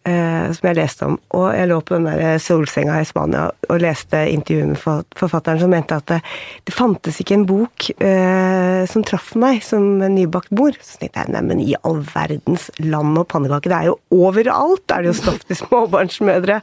[0.08, 1.18] Eh, som jeg leste om.
[1.38, 5.74] Og jeg lå på den der solsenga i Spania og leste intervjuet med forfatteren som
[5.74, 6.20] mente at det,
[6.68, 10.78] det fantes ikke en bok eh, som traff meg som en nybakt mor.
[10.82, 14.96] Så tenkte jeg nei, men i all verdens land og pannekake, det er jo overalt
[14.96, 16.62] er det jo stoff til småbarnsmødre.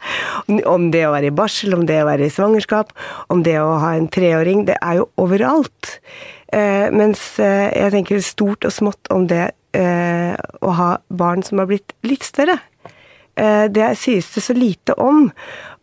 [0.74, 2.94] Om det å være i barsel, om det å være i svangerskap,
[3.32, 4.64] om det å ha en treåring.
[4.68, 5.98] Det er jo overalt.
[6.54, 11.62] Eh, mens eh, jeg tenker stort og smått om det eh, å ha barn som
[11.62, 12.60] har blitt litt større.
[13.36, 15.26] Eh, det sies det så lite om.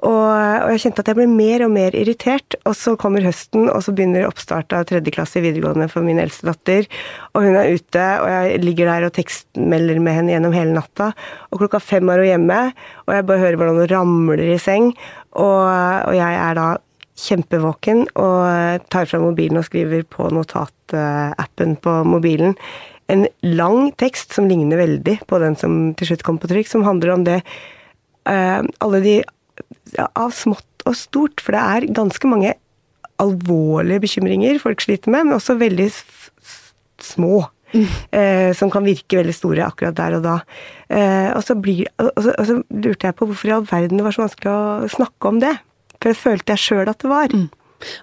[0.01, 2.55] Og, og jeg kjente at jeg ble mer og mer irritert.
[2.65, 6.21] Og så kommer høsten, og så begynner oppstart av tredje klasse i videregående for min
[6.21, 6.87] eldste datter.
[7.35, 11.11] Og hun er ute, og jeg ligger der og tekstmelder med henne gjennom hele natta.
[11.51, 12.61] Og klokka fem er hun hjemme,
[13.07, 14.93] og jeg bare hører hvordan hun ramler i seng.
[15.31, 16.69] Og, og jeg er da
[17.21, 22.55] kjempevåken og tar fra mobilen og skriver på notatappen på mobilen
[23.11, 26.85] en lang tekst som ligner veldig på den som til slutt kom på trykk, som
[26.87, 27.41] handler om det
[28.29, 29.15] uh, Alle de
[29.95, 32.55] ja, Av smått og stort, for det er ganske mange
[33.21, 35.89] alvorlige bekymringer folk sliter med, men også veldig
[37.05, 37.43] små.
[37.71, 37.85] Mm.
[38.11, 40.33] Eh, som kan virke veldig store akkurat der og da.
[40.89, 44.01] Eh, og, så blir, og, så, og, så lurte jeg på hvorfor i all verden
[44.01, 45.53] det var så vanskelig å snakke om det.
[45.99, 47.35] For det følte jeg sjøl at det var.
[47.35, 47.47] Mm.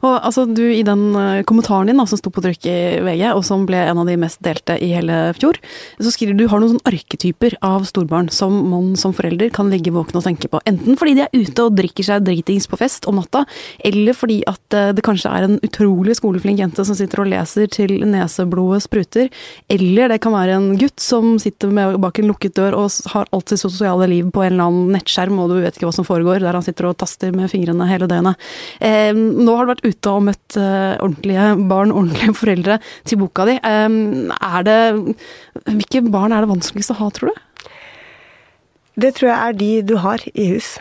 [0.02, 3.24] Og altså, du I den uh, kommentaren din da, som sto på trykk i VG,
[3.32, 5.58] og som ble en av de mest delte i hele fjor,
[5.98, 9.92] så skriver du har noen sånn arketyper av storbarn som man som forelder kan ligge
[9.94, 10.60] våken og tenke på.
[10.68, 13.44] Enten fordi de er ute og drikker seg dritings på fest om natta,
[13.86, 17.70] eller fordi at uh, det kanskje er en utrolig skoleflink jente som sitter og leser
[17.72, 19.32] til neseblodet spruter,
[19.72, 23.52] eller det kan være en gutt som sitter bak en lukket dør og har alt
[23.52, 26.42] sitt sosiale liv på en eller annen nettskjerm, og du vet ikke hva som foregår,
[26.44, 28.48] der han sitter og taster med fingrene hele døgnet.
[28.84, 32.78] Eh, nå har vært ute og møtt uh, ordentlige barn, ordentlige foreldre
[33.08, 33.58] til boka di.
[33.62, 34.78] Er det
[35.68, 37.44] Hvilke barn er det vanskeligst å ha, tror du?
[38.98, 40.72] Det tror jeg er de du har i hus.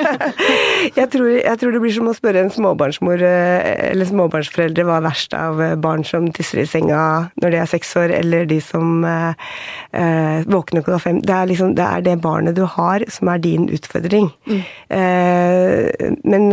[0.98, 4.98] jeg, tror, jeg, tror, det blir som å spørre en småbarnsmor eh, eller småbarnsforeldre hva
[5.00, 7.00] er verst av eh, barn som tisser i senga
[7.40, 9.48] når de er seks år, eller de som eh,
[9.96, 11.22] eh, våkner klokka fem.
[11.24, 14.28] Det er, liksom, det er, det barnet du har, som er din utfordring.
[14.50, 14.60] Mm.
[14.98, 16.48] Eh, men,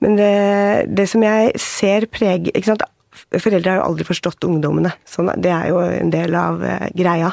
[0.00, 0.32] men det,
[0.96, 2.56] det, som jeg ser preger?
[3.40, 4.92] Foreldre har jo aldri forstått ungdommene.
[5.08, 7.32] Sånn, det er jo en del av uh, greia.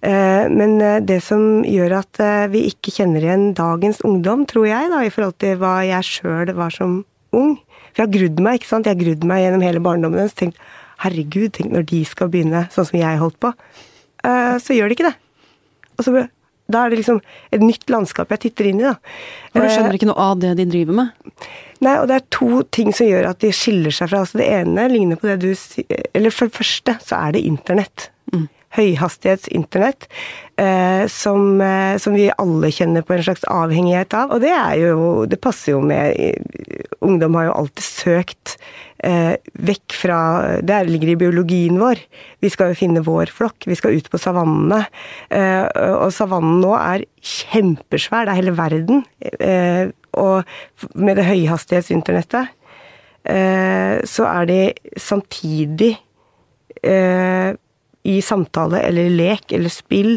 [0.00, 2.22] Uh, men uh, det som gjør at
[2.52, 6.54] vi ikke kjenner igjen dagens ungdom, tror jeg, da, i forhold til hva jeg sjøl
[6.56, 7.02] var som
[7.36, 7.56] ung
[7.92, 8.88] For jeg har grudd meg ikke sant?
[8.88, 10.60] Jeg har grudd meg gjennom hele barndommen og tenkt
[11.02, 13.50] herregud, tenk når de skal begynne sånn som jeg holdt på.
[14.24, 15.16] så gjør de ikke det.
[15.96, 16.12] Og så
[16.66, 17.20] da er det liksom
[17.54, 18.96] et nytt landskap jeg titter inn i, da.
[19.52, 21.36] For du skjønner ikke noe av det de driver med?
[21.84, 24.24] Nei, og det er to ting som gjør at de skiller seg fra.
[24.24, 27.46] Altså det ene ligner på det du sier Eller for det første så er det
[27.48, 28.10] internett.
[28.32, 28.46] Mm.
[28.76, 30.08] Høyhastighetsinternett.
[30.56, 34.32] Eh, som, eh, som, vi alle kjenner på en slags avhengighet av.
[34.32, 36.16] Og det er jo Det passer jo med
[37.04, 38.56] Ungdom har jo alltid søkt
[39.04, 40.18] eh, vekk fra
[40.64, 42.00] Det ligger i biologien vår.
[42.40, 43.68] Vi skal jo finne vår flokk.
[43.68, 44.86] Vi skal ut på savannene.
[45.28, 45.64] Eh,
[46.00, 48.26] og savannen nå er kjempesvær.
[48.26, 49.04] Det er hele verden.
[49.20, 52.50] Eh, og med det høyhastighetsinternettet
[53.28, 54.60] eh, så er de
[55.00, 55.94] samtidig
[56.82, 57.54] eh,
[58.06, 60.14] i samtale eller lek eller spill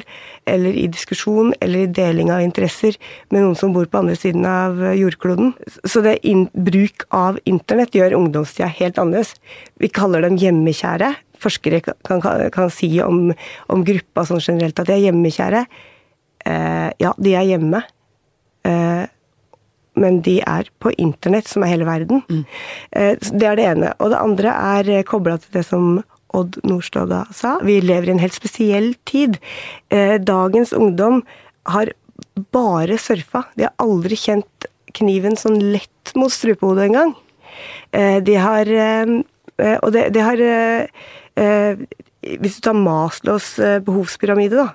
[0.49, 2.97] eller i diskusjon eller i deling av interesser
[3.33, 5.53] med noen som bor på andre siden av jordkloden.
[5.83, 6.19] Så det
[6.53, 9.35] bruk av internett gjør ungdomstida helt annerledes.
[9.81, 11.13] Vi kaller dem hjemmekjære.
[11.39, 13.29] Forskere kan, kan, kan si om,
[13.71, 15.63] om, gruppa sånn generelt at de er hjemmekjære.
[16.45, 17.81] Eh, ja, de er hjemme.
[18.67, 19.05] Eh,
[19.95, 22.21] men de er på internett, som er hele verden.
[22.29, 22.45] Mm.
[22.91, 23.93] Eh, det er det ene.
[23.99, 25.99] Og det andre er kobla til det som
[26.37, 27.57] Odd Nordstoga sa.
[27.65, 29.39] Vi lever i en helt spesiell tid.
[29.89, 31.23] Eh, dagens ungdom
[31.69, 31.91] har
[32.53, 33.45] bare surfa.
[33.57, 37.15] De har aldri kjent kniven sånn lett mot strupehodet engang.
[37.91, 39.17] Eh, de har eh,
[39.59, 40.39] Og det, de har
[42.39, 44.69] Hvis du tar Maslows behovspyramide, da.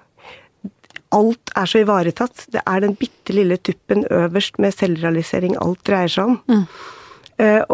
[1.14, 2.46] Alt er så ivaretatt.
[2.53, 6.38] Det er den bitte lille tuppen øverst med selvrealisering alt dreier seg om.
[6.50, 6.66] Mm.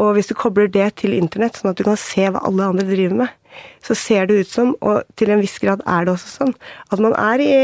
[0.00, 2.87] Og hvis du kobler det til internett, sånn at du kan se hva alle andre
[2.88, 3.35] driver med,
[3.85, 6.53] så ser det ut som, og til en viss grad er det også sånn,
[6.92, 7.55] at man er i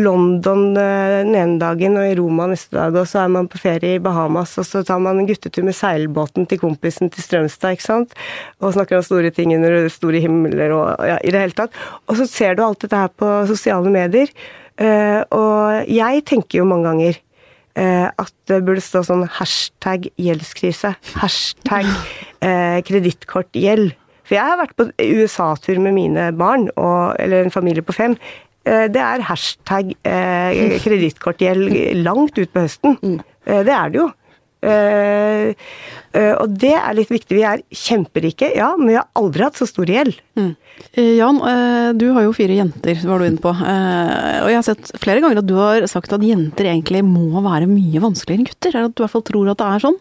[0.00, 3.60] London eh, den ene dagen og i Roma neste dag, og så er man på
[3.60, 7.76] ferie i Bahamas, og så tar man en guttetur med seilbåten til kompisen til Strømstad,
[7.76, 8.16] ikke sant,
[8.60, 11.76] og snakker om store ting under store himler og ja, i det hele tatt.
[12.08, 14.32] Og så ser du alt dette her på sosiale medier,
[14.80, 17.18] og jeg tenker jo mange ganger
[17.76, 21.90] eh, at det burde stå sånn hashtag gjeldskrise, hashtag
[22.88, 23.92] kredittkortgjeld.
[24.26, 28.16] For jeg har vært på USA-tur med mine barn, og, eller en familie på fem.
[28.62, 31.72] Eh, det er hashtag eh, kredittkortgjeld
[32.04, 32.98] langt utpå høsten.
[33.02, 33.18] Mm.
[33.46, 34.08] Eh, det er det jo.
[34.62, 35.50] Uh,
[36.14, 37.34] uh, og det er litt viktig.
[37.34, 40.14] Vi er kjemperike, ja, men vi har aldri hatt så stor gjeld.
[40.38, 40.52] Mm.
[40.94, 41.40] Uh, Jan,
[41.98, 43.50] du har jo fire jenter, var du inne på.
[43.52, 47.70] og jeg har sett flere ganger at du har sagt at jenter egentlig må være
[47.70, 48.72] mye vanskeligere enn gutter.
[48.72, 50.00] Er det at du i hvert fall tror at det er sånn?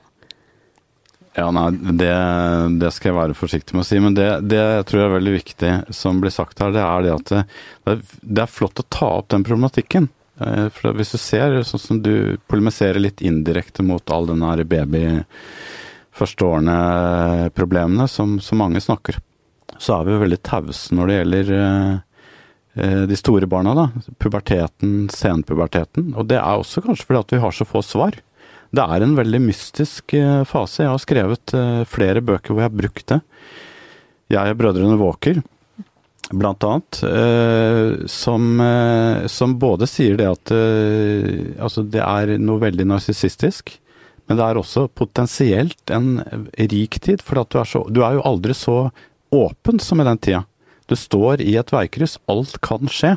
[1.32, 2.12] Ja, nei, det,
[2.82, 4.00] det, skal jeg være forsiktig med å si.
[4.04, 7.06] Men det, det jeg tror jeg er veldig viktig som blir sagt her, det er
[7.06, 10.10] det at det, det er flott å ta opp den problematikken.
[10.42, 14.64] Eh, for hvis du ser, sånn som du polemiserer litt indirekte mot all den her
[14.68, 15.06] baby
[16.18, 19.20] førsteårene-problemene som, som, mange snakker,
[19.78, 21.94] så er vi jo veldig tause når det gjelder eh,
[22.82, 23.88] eh, de store barna, da.
[24.22, 26.12] Puberteten, senpuberteten.
[26.16, 28.20] Og det er også kanskje fordi at vi har så få svar.
[28.72, 30.84] Det er en veldig mystisk eh, fase.
[30.86, 33.20] Jeg har skrevet eh, flere bøker hvor jeg har brukt det.
[34.32, 35.42] Jeg og brødrene Walker,
[36.30, 42.62] blant annet, eh, som, eh, som både sier det at eh, altså det er noe
[42.62, 43.74] veldig narsissistisk,
[44.30, 46.22] men det er også potensielt en
[46.56, 48.78] rik tid, for du, er så, du er jo aldri så
[49.32, 50.46] åpen som i den tida.
[50.88, 53.16] Du står i et veikryss, alt kan skje.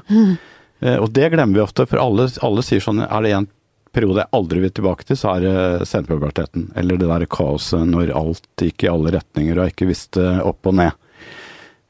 [0.80, 3.48] Eh, og det glemmer vi ofte, for alle, alle sier sånn Er det en
[3.94, 6.68] periode jeg aldri vil tilbake til, så er det senpuberteten.
[6.78, 10.66] Eller det der kaoset når alt gikk i alle retninger og jeg ikke visste opp
[10.70, 10.98] og ned.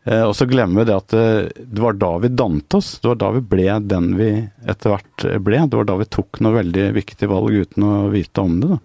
[0.04, 1.26] Eh, og så glemmer vi det at det,
[1.64, 2.96] det var da vi dannet oss.
[3.00, 4.30] Det var da vi ble den vi
[4.68, 5.62] etter hvert ble.
[5.66, 8.74] Det var da vi tok noe veldig viktig valg uten å vite om det.
[8.74, 8.82] Da.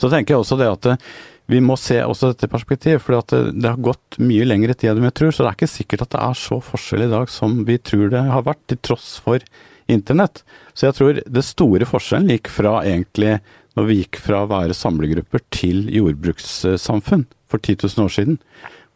[0.00, 1.12] Så tenker jeg også det at eh,
[1.50, 5.04] vi må se også dette perspektivet, for det, det, har gått mye lengre tid enn
[5.04, 5.34] vi tror.
[5.34, 8.12] Så det er ikke sikkert at det er så forskjell i dag som vi tror
[8.12, 9.42] det har vært, til tross for
[9.90, 10.44] internett.
[10.72, 13.40] Så jeg tror det store forskjellen gikk fra egentlig
[13.76, 18.38] når vi gikk fra å være samlegrupper til jordbrukssamfunn for 10 000 år siden.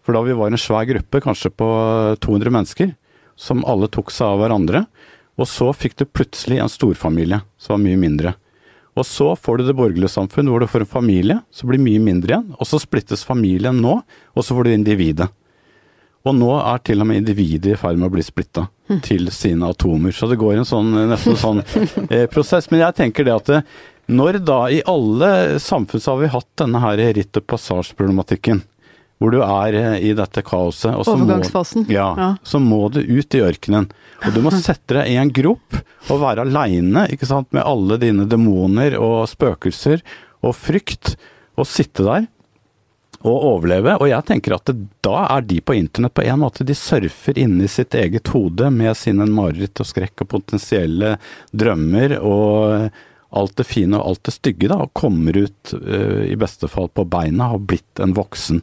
[0.06, 1.68] For da vi var en svær gruppe, kanskje på
[2.22, 2.92] 200 mennesker,
[3.36, 4.84] som alle tok seg av hverandre.
[5.36, 8.36] Og så fikk du plutselig en storfamilie som var mye mindre.
[8.96, 12.00] Og så får du det borgerlige samfunn hvor du får en familie, som blir mye
[12.00, 12.54] mindre igjen.
[12.56, 13.98] Og så splittes familien nå,
[14.32, 15.26] og så får du individet.
[16.26, 19.02] Og nå er til og med individet i ferd med å bli splitta mm.
[19.04, 20.14] til sine atomer.
[20.14, 21.60] Så det går en sånn, nesten sånn
[22.14, 22.70] eh, prosess.
[22.70, 23.60] Men jeg tenker det at det,
[24.06, 28.62] når da i alle samfunn så har vi hatt denne her ritt og passasjeproblematikken,
[29.18, 30.92] hvor du er eh, i dette kaoset.
[30.92, 31.87] Og så Overgangsfasen.
[31.87, 33.88] Må, ja, ja, så må du ut i ørkenen.
[34.24, 38.98] Og du må sette deg i en grop og være aleine med alle dine demoner
[39.00, 40.05] og spøkelser
[40.44, 41.16] og frykt,
[41.57, 42.26] og sitte der
[43.26, 43.96] og overleve.
[43.98, 46.66] Og jeg tenker at det, da er de på internett på en måte.
[46.66, 51.16] De surfer inni sitt eget hode med sine mareritt og skrekk og potensielle
[51.57, 52.90] drømmer og
[53.37, 56.88] alt det fine og alt det stygge, da, og kommer ut uh, i beste fall
[56.92, 58.62] på beina og blitt en voksen.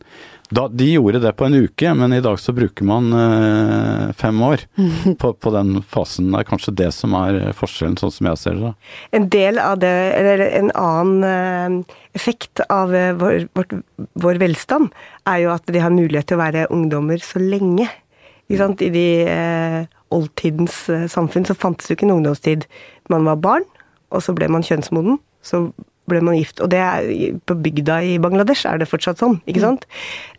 [0.53, 4.41] Da, de gjorde det på en uke, men i dag så bruker man uh, fem
[4.45, 4.65] år
[5.21, 6.29] på, på, den fasen.
[6.33, 8.69] Det er kanskje det som er forskjellen, sånn som jeg ser det.
[8.69, 8.93] Da.
[9.17, 13.73] En del av det, eller en annen uh, effekt av vår, vårt,
[14.21, 14.93] vår, velstand,
[15.29, 17.89] er jo at de har mulighet til å være ungdommer så lenge.
[18.51, 18.57] I
[18.93, 19.07] de
[20.13, 20.75] oldtidens
[21.09, 22.67] samfunn så fantes jo ikke en ungdomstid.
[23.09, 23.65] Man var barn,
[24.13, 25.17] og så ble man kjønnsmoden.
[25.43, 25.65] Så
[26.09, 26.59] ble man gift.
[26.63, 29.65] Og det er, på bygda i Bangladesh er det fortsatt sånn, ikke mm.
[29.65, 29.87] sant?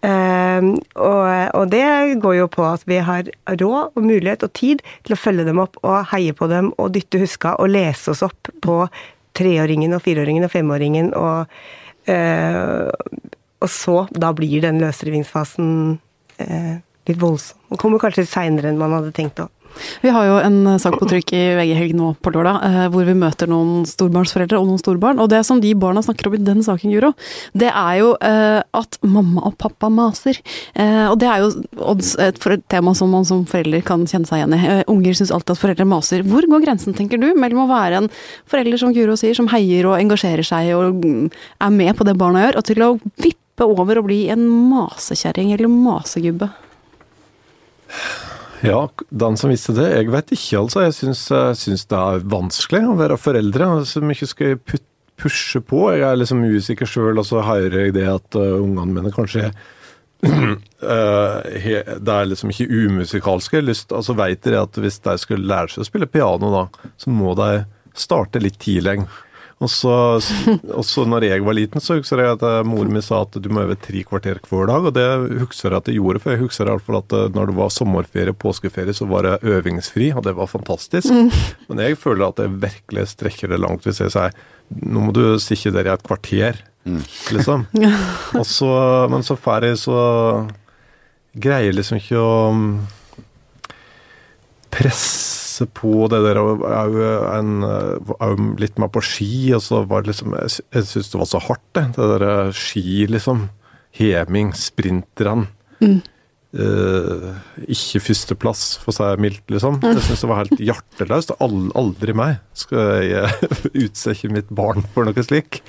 [0.05, 0.71] Mm.
[1.01, 1.85] Og, og, det
[2.23, 5.63] går jo på at vi har råd og mulighet og tid til å følge dem
[5.63, 8.83] opp og heie på dem og dytte huska og lese oss opp på
[9.35, 11.49] treåringen og fireåringen og femåringen og
[12.09, 12.91] uh,
[13.65, 16.75] Og så, da blir den løsrivingsfasen uh,
[17.09, 17.57] litt voldsom.
[17.73, 19.49] Den kommer kanskje seinere enn man hadde tenkt òg.
[20.03, 22.87] Vi har jo en eh, sak på trykk i VG Helg nå på lørdag, eh,
[22.93, 25.21] hvor vi møter noen storbarnsforeldre og noen storbarn.
[25.23, 27.13] Og det som de barna snakker om i den saken, Guro,
[27.57, 30.41] det er jo eh, at mamma og pappa maser.
[30.75, 31.51] Og det er jo
[32.23, 34.63] et tema som man som forelder kan kjenne seg igjen i.
[34.91, 36.25] Unger syns alltid at foreldre maser.
[36.27, 38.11] Hvor går grensen, tenker du, mellom å være en
[38.51, 41.31] forelder, som Guro sier, som heier og engasjerer seg og mm,
[41.65, 42.91] er med på det barna gjør, og til å
[43.23, 46.51] vippe over og bli en masekjerring eller masegubbe?
[48.65, 49.91] Ja, den som visste det.
[49.93, 50.85] Jeg vet ikke, altså.
[50.87, 53.71] Jeg syns, det er vanskelig å være foreldre.
[53.89, 54.83] Så mye skal jeg
[55.21, 55.87] pushe på.
[55.95, 59.51] Jeg er liksom usikker sjøl, og så hører jeg det at uh, ungene mine kanskje
[60.25, 63.59] he, Det er liksom ikke umusikalsk.
[63.59, 66.91] Jeg lyst, altså vet dere at hvis de skulle lære seg å spille piano, da,
[67.01, 69.03] så må de starte litt tidlig.
[69.63, 69.95] Og så,
[70.75, 73.63] og når jeg var liten, så husker jeg at moren min sa at du må
[73.63, 74.89] øve tre kvarter hver dag.
[74.91, 75.07] Og det
[75.45, 78.35] husker jeg at jeg gjorde, for jeg husker iallfall at eh, når det var sommerferie,
[78.35, 81.13] påskeferie, så var det øvingsfri, og det var fantastisk.
[81.13, 81.31] Mm.
[81.71, 84.37] Men jeg føler at jeg virkelig strekker det langt hvis jeg sier
[84.75, 87.01] nå må du sitte der i et kvarter, mm.
[87.37, 87.67] liksom.
[88.41, 88.71] Og så,
[89.13, 89.99] men så får jeg så
[91.35, 92.35] Greier liksom ikke å
[94.75, 100.35] presse på det der er jo litt mer på ski, og så var det liksom
[100.39, 101.85] Jeg, jeg syns det var så hardt, det.
[101.97, 103.47] Det der eh, ski, liksom.
[103.95, 105.47] Heming, sprinterne.
[105.79, 106.03] Mm.
[106.55, 107.33] Uh,
[107.67, 109.81] ikke førsteplass, for å si mildt, liksom.
[109.83, 111.35] Jeg syns det var helt hjerteløst.
[111.43, 113.51] Aldri meg skal jeg
[113.87, 115.63] utsette mitt barn for noe slik.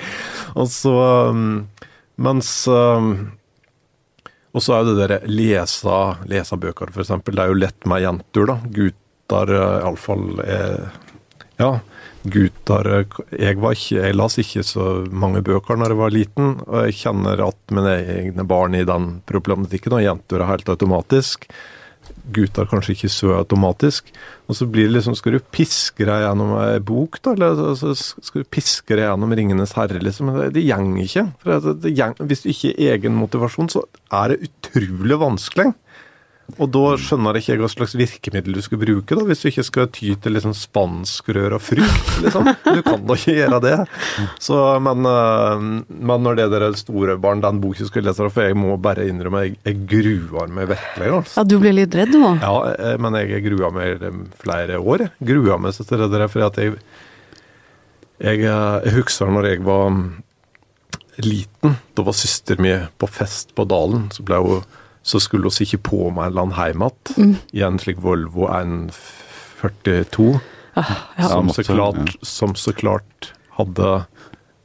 [0.53, 0.93] Og så
[1.33, 1.65] um,
[2.21, 3.33] Mens um,
[4.55, 5.95] Og så er det der lese,
[6.31, 7.35] lese bøker, eksempel.
[7.35, 8.59] Det er jo lett med jenter, da.
[8.71, 10.41] Gutt gutter eh, iallfall
[11.57, 11.79] Ja,
[12.23, 13.05] gutter eh,
[13.39, 16.95] Jeg var ikke Jeg las ikke så mange bøker når jeg var liten, og jeg
[17.03, 21.47] kjenner at mine egne barn i den problematikken, og jenter er helt automatisk.
[22.33, 24.09] Gutter kanskje ikke så automatisk.
[24.49, 27.33] Og så blir det liksom Skal du piske deg gjennom ei bok, da?
[27.35, 30.33] Eller altså, skal du piske deg gjennom 'Ringenes herre', liksom?
[30.39, 31.25] Det, det gjeng ikke.
[31.41, 35.73] For det, det gjeng, hvis du ikke har egen motivasjon, så er det utrolig vanskelig.
[36.61, 39.63] Og da skjønner jeg ikke hva slags virkemiddel du skal bruke, da, hvis du ikke
[39.65, 42.11] skal ty til liksom spanskrør og frukt.
[42.21, 42.51] liksom.
[42.67, 43.73] Du kan da ikke gjøre det.
[44.45, 48.45] Så, men, eh, men når det er store barn, den boka skal jeg lese, for
[48.45, 51.09] jeg må bare innrømme jeg, jeg gruer meg virkelig.
[51.17, 51.39] altså.
[51.41, 52.35] Ja, Du blir litt redd nå?
[52.43, 54.05] Ja, eh, men jeg gruer meg
[54.45, 55.07] flere år.
[55.17, 56.77] Jeg gruer meg til det der, for at jeg,
[58.21, 59.97] jeg, jeg husker når jeg var
[61.25, 64.09] liten, da var søster mi på fest på Dalen.
[64.13, 64.65] så ble hun
[65.05, 67.35] så skulle oss ikke på med en annen hjem igjen mm.
[67.53, 70.31] i en slik Volvo 142,
[70.73, 71.29] ah, ja.
[71.29, 73.91] som, så klart, som, så klart, hadde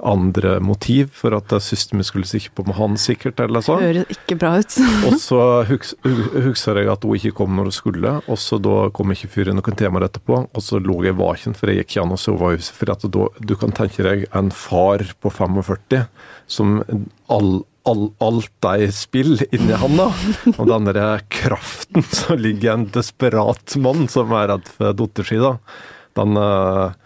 [0.01, 3.83] andre motiv for at systemet skulle sitte på med han, sikkert, eller sånn.
[3.85, 4.77] Høres ikke bra ut.
[5.11, 9.13] og så husker jeg at hun ikke kom når hun skulle, og så da kom
[9.15, 12.17] ikke fyren noen timer etterpå, og så lå jeg vaken, for jeg gikk ikke an
[12.17, 12.77] å sove i huset.
[12.81, 16.07] For at da, du kan tenke deg en far på 45
[16.51, 16.81] som
[17.31, 20.09] all, all, alt de spiller inni han, da.
[20.57, 25.31] Og den derre kraften som ligger i en desperat mann som er redd for dattera
[25.31, 25.57] si, da.
[26.19, 26.97] Den, eh,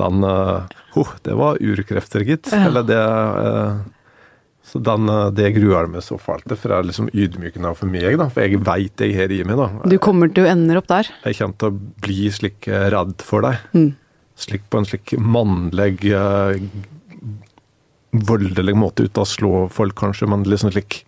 [0.00, 2.52] den oh, Det var urkrefter, gitt.
[2.56, 3.82] Eller det uh,
[4.64, 8.30] så den, Det gruer meg så fælt for det er liksom ydmykende for meg, da.
[8.32, 9.90] For jeg veit jeg har i meg, da.
[9.90, 11.10] Du kommer til å ende opp der?
[11.26, 13.60] Jeg kommer til å bli slik redd for deg.
[13.76, 13.92] Mm.
[14.40, 16.00] Slik på en slik mannlig
[18.14, 21.00] voldelig måte ut av å slå folk, kanskje, men liksom slik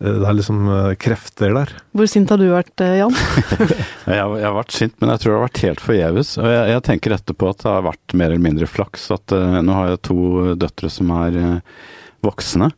[0.00, 1.74] eh, det er liksom eh, krefter der.
[1.96, 3.18] Hvor sint har du vært, eh, Jan?
[3.56, 6.32] jeg, har, jeg, har, vært sint, men jeg tror det har vært helt forgjeves.
[6.42, 9.10] Og jeg, jeg, tenker etterpå at det har vært mer eller mindre flaks.
[9.16, 10.18] At uh, nå har jeg to
[10.58, 11.84] døtre som er uh,
[12.26, 12.70] voksne.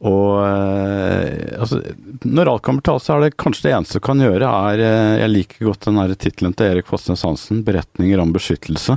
[0.00, 1.82] Og uh, altså,
[2.24, 4.86] når alt kommer til alt, så er det kanskje det eneste du kan gjøre, er
[5.20, 8.96] Jeg liker godt den tittelen til Erik Fossnes Hansen, 'Beretninger om beskyttelse'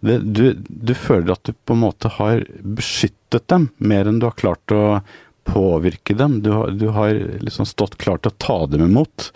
[0.00, 4.26] det, du, du, føler at du på en måte har beskyttet dem mer enn du
[4.30, 5.00] har klart å
[5.48, 6.40] påvirke dem.
[6.44, 7.12] Du har, du har
[7.44, 9.30] liksom stått klar til å ta dem imot.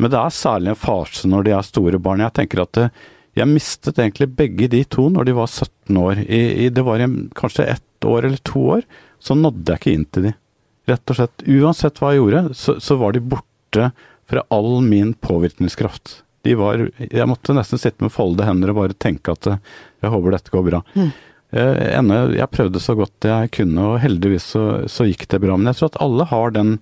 [0.00, 2.24] Men det er særlig en fase når de er store barn.
[2.24, 2.88] Jeg tenker at det,
[3.36, 6.22] jeg mistet egentlig begge de to når de var 17 år.
[6.24, 8.86] I, i, det var en, kanskje ett år eller to år,
[9.20, 10.34] så nådde jeg ikke inn til de.
[10.88, 11.44] Rett og slett.
[11.44, 13.90] Uansett hva jeg gjorde, så, så var de borte
[14.28, 18.98] fra all min påvirkningskraft de var Jeg måtte nesten sitte med foldede hender og bare
[18.98, 19.62] tenke at eh,
[20.04, 20.82] jeg håper dette går bra.
[20.94, 21.08] Mm.
[21.48, 25.56] Ennå, jeg prøvde så godt jeg kunne, og heldigvis så, så, gikk det bra.
[25.56, 26.74] Men jeg tror at alle har den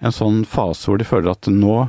[0.00, 1.84] en sånn fase hvor de føler at nå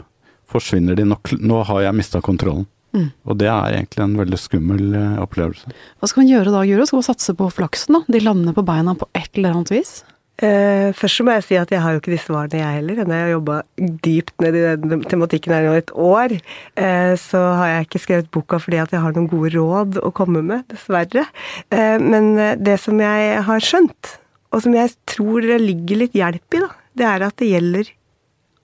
[0.51, 2.67] forsvinner de, nå, nå har jeg mista kontrollen.
[2.95, 3.09] Mm.
[3.27, 5.71] Og det er egentlig en veldig skummel eh, opplevelse.
[5.99, 6.85] Hva skal man gjøre da, Guro?
[6.87, 8.15] Skal man satse på flaksen, da?
[8.15, 9.97] De lander på beina på et eller annet vis?
[10.35, 12.97] Uh, først må jeg si at jeg har jo ikke de svarene, jeg heller.
[12.99, 13.61] Jeg har jobba
[14.03, 16.35] dypt ned i den tematikken her i et år.
[16.75, 20.11] Uh, så har jeg ikke skrevet boka fordi at jeg har noen gode råd å
[20.15, 21.23] komme med, dessverre.
[21.71, 24.17] Uh, men det som jeg har skjønt,
[24.51, 27.95] og som jeg tror det ligger litt hjelp i, da, det er at det gjelder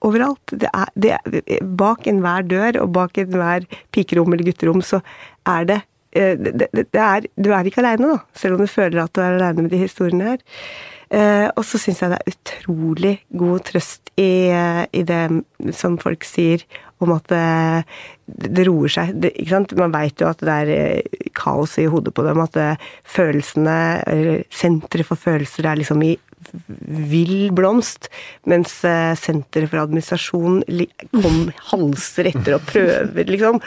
[0.03, 0.43] overalt.
[0.51, 4.99] Det er, det er, bak enhver dør og bak enhver pikerom eller gutterom så
[5.47, 5.81] er det
[6.11, 9.21] det, det, det er, du er ikke aleine, da, selv om du føler at du
[9.23, 10.41] er aleine med de historiene her.
[11.11, 15.97] Eh, og så syns jeg det er utrolig god trøst i, eh, i, det som
[15.99, 16.63] folk sier
[17.03, 19.11] om at det, det roer seg.
[19.19, 19.33] Det,
[19.75, 22.69] Man veit jo at det er eh, kaos i hodet på dem, at det,
[23.03, 23.77] følelsene,
[24.55, 26.13] senteret for følelser, er liksom i
[27.11, 28.07] vill blomst,
[28.49, 30.63] mens senteret for administrasjon
[31.13, 33.59] kom halser etter og prøver, liksom,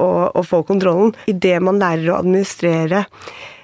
[0.00, 1.12] å, å få kontrollen.
[1.28, 3.04] Idet man lærer å administrere,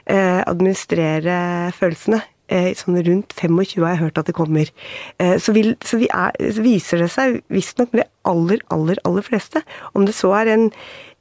[0.05, 1.39] administrere
[1.79, 2.38] følelsene, Eh,
[2.79, 4.71] sånn rundt 25 har jeg hørt at det kommer.
[5.19, 9.27] Eh, så, vil, så, er, så viser det seg visstnok med de aller, aller, aller
[9.27, 9.63] fleste.
[9.93, 10.67] Om det så er en,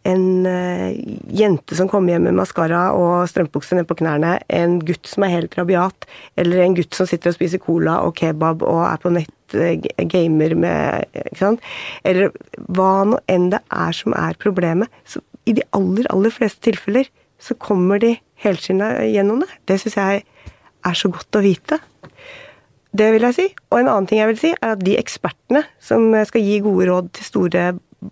[0.08, 0.92] en uh,
[1.36, 5.34] jente som kommer hjem med maskara og strømpebukse ned på knærne, en gutt som er
[5.36, 6.08] helt rabiat,
[6.40, 9.34] eller en gutt som sitter og spiser cola og kebab og er på nett,
[10.12, 11.68] gamer med ikke sant?
[12.08, 12.34] Eller
[12.68, 14.92] hva nå enn det er som er problemet.
[15.08, 17.08] Så i de aller, aller fleste tilfeller
[17.40, 19.50] så kommer de helskinna gjennom det.
[19.70, 20.26] Det syns jeg
[20.88, 21.80] er så godt å vite.
[22.98, 23.48] Det vil jeg si.
[23.72, 26.90] Og en annen ting jeg vil si, er at de ekspertene som skal gi gode
[26.90, 27.68] råd til store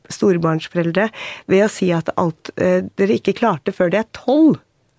[0.09, 1.11] storbarnsforeldre
[1.51, 4.55] ved å si at alt eh, dere ikke klarte før de er tolv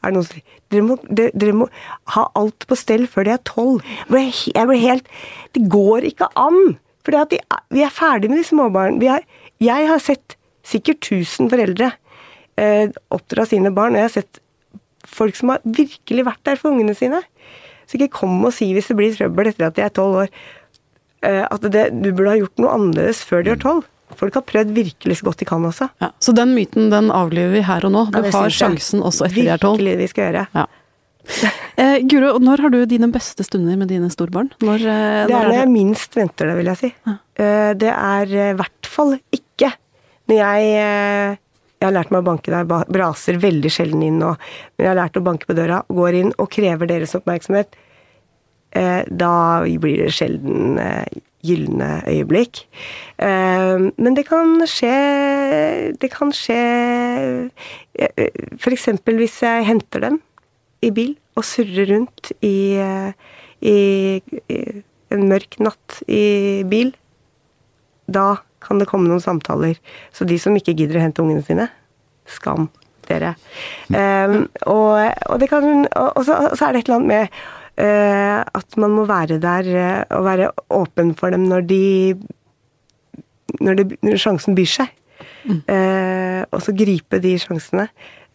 [0.07, 1.69] er det noen som dere må, dere, dere må
[2.15, 3.85] ha alt på stell før de er tolv.
[4.11, 5.09] Jeg ble helt
[5.57, 6.77] Det går ikke an!
[7.07, 9.01] For vi er ferdig med de småbarn.
[9.03, 11.93] jeg har sett sikkert 1000 foreldre
[12.59, 14.41] eh, oppdra sine barn, og jeg har sett
[15.07, 17.23] folk som har virkelig vært der for ungene sine.
[17.87, 20.31] Så ikke kom og si hvis det blir trøbbel etter at de er tolv år,
[21.23, 23.85] eh, at det, du burde ha gjort noe annerledes før de er tolv.
[24.17, 25.89] Folk har prøvd virkelig så godt de kan også.
[26.03, 28.05] Ja, så den myten den avliver vi her og nå.
[28.15, 29.07] Du Ja, har sjansen jeg.
[29.09, 29.79] også etter de er tolv.
[29.81, 30.45] Virkelig vi skal gjøre.
[30.55, 30.67] Ja.
[31.77, 34.53] Eh, Guro, når har du dine beste stunder med dine storbarn?
[34.63, 36.93] Når, eh, Det når er når jeg minst venter det, vil jeg si.
[37.37, 39.73] Eh, Det er i hvert fall ikke
[40.29, 41.37] når jeg eh,
[41.77, 44.33] Jeg har lært meg å banke der, braser veldig sjelden inn nå,
[44.77, 47.77] men jeg har lært å banke på døra, går inn og krever deres oppmerksomhet.
[48.77, 51.05] Eh, Da blir det sjelden eh,
[51.47, 52.65] gylne øyeblikk.
[53.19, 57.51] Eh, Men det kan skje Det kan skje
[58.67, 60.21] eksempel hvis jeg henter dem
[60.83, 62.77] i bil og surrer rundt i,
[63.61, 63.77] i,
[64.53, 64.59] i
[65.13, 66.93] en mørk natt i bil,
[68.09, 69.79] da kan det komme noen samtaler.
[70.15, 71.69] Så de som ikke gidder å hente ungene sine,
[72.27, 72.69] skam
[73.07, 73.35] dere.
[73.91, 74.99] Um, og,
[75.31, 77.39] og, det kan, og, så, og så er det et eller annet med
[77.79, 81.83] uh, at man må være der uh, og være åpen for dem når de
[83.61, 84.95] når, det, når sjansen byr seg.
[85.47, 87.87] Uh, og så gripe de sjansene.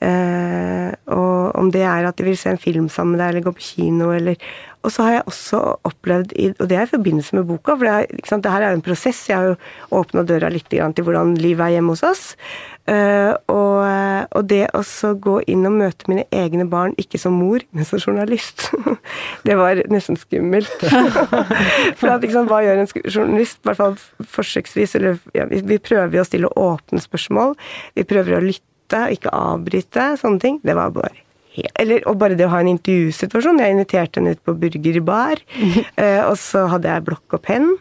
[0.01, 3.55] Og om det er at de vil se en film sammen med deg, eller gå
[3.57, 4.37] på kino, eller
[4.81, 7.91] Og så har jeg også opplevd, og det er i forbindelse med boka, for det,
[7.93, 9.19] er, ikke sant, det her er jo en prosess.
[9.29, 12.23] Jeg har jo åpna døra litt til hvordan livet er hjemme hos oss.
[12.89, 13.85] Eh, og,
[14.33, 14.81] og det å
[15.21, 18.71] gå inn og møte mine egne barn, ikke som mor, men som journalist,
[19.47, 20.73] det var nesten skummelt.
[21.99, 23.61] For at, sant, hva gjør en journalist?
[23.61, 23.97] I hvert fall
[24.33, 24.97] forsøksvis.
[24.97, 27.53] Eller, ja, vi, prøver jo å stille åpne spørsmål.
[27.97, 30.15] Vi prøver å lytte, ikke avbryte.
[30.21, 30.63] Sånne ting.
[30.65, 31.13] Det var bare
[31.79, 33.59] Eller og bare det å ha en intervjusituasjon.
[33.59, 35.41] Jeg inviterte henne ut på burgerbar,
[36.01, 37.71] eh, og så hadde jeg blokk og penn.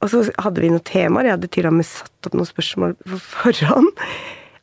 [0.00, 1.28] Og så hadde vi noen temaer.
[1.28, 3.90] Jeg hadde til og med satt opp noen spørsmål på forhånd.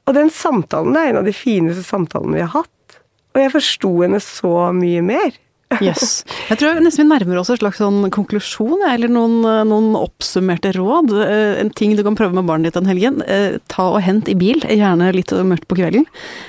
[0.08, 3.00] Og den samtalen er en av de fineste samtalene vi har hatt.
[3.36, 5.36] Og jeg forsto henne så mye mer.
[5.84, 6.24] Yes.
[6.48, 11.12] Jeg tror nesten vi nærmer oss en slags sånn konklusjon, eller noen, noen oppsummerte råd.
[11.26, 13.18] Eh, En ting du kan prøve med barnet ditt den helgen.
[13.28, 16.06] eh, Ta og hent i bil, gjerne litt mørkt på kvelden.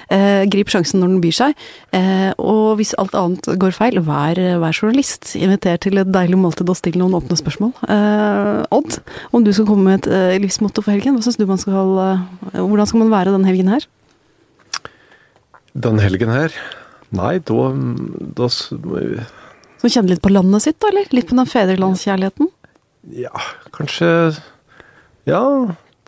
[0.09, 1.55] Eh, Grip sjansen når den byr seg.
[1.93, 5.35] Eh, Og hvis alt annet går feil, vær, vær journalist.
[5.35, 7.75] Inviter til et deilig måltid og still noen åpne spørsmål.
[7.91, 9.01] Eh, Odd,
[9.35, 11.99] om du skal komme med et eh, livsmotto for helgen, hva syns du man skal
[11.99, 13.83] eh, Hvordan skal man være den helgen her?
[15.75, 16.55] Den helgen her
[17.17, 17.67] Nei, da,
[18.37, 21.09] da Så Som kjenner litt på landet sitt, da, eller?
[21.15, 22.51] Litt på den fedrelandskjærligheten?
[23.17, 23.33] Ja,
[23.73, 24.09] kanskje
[25.29, 25.43] Ja,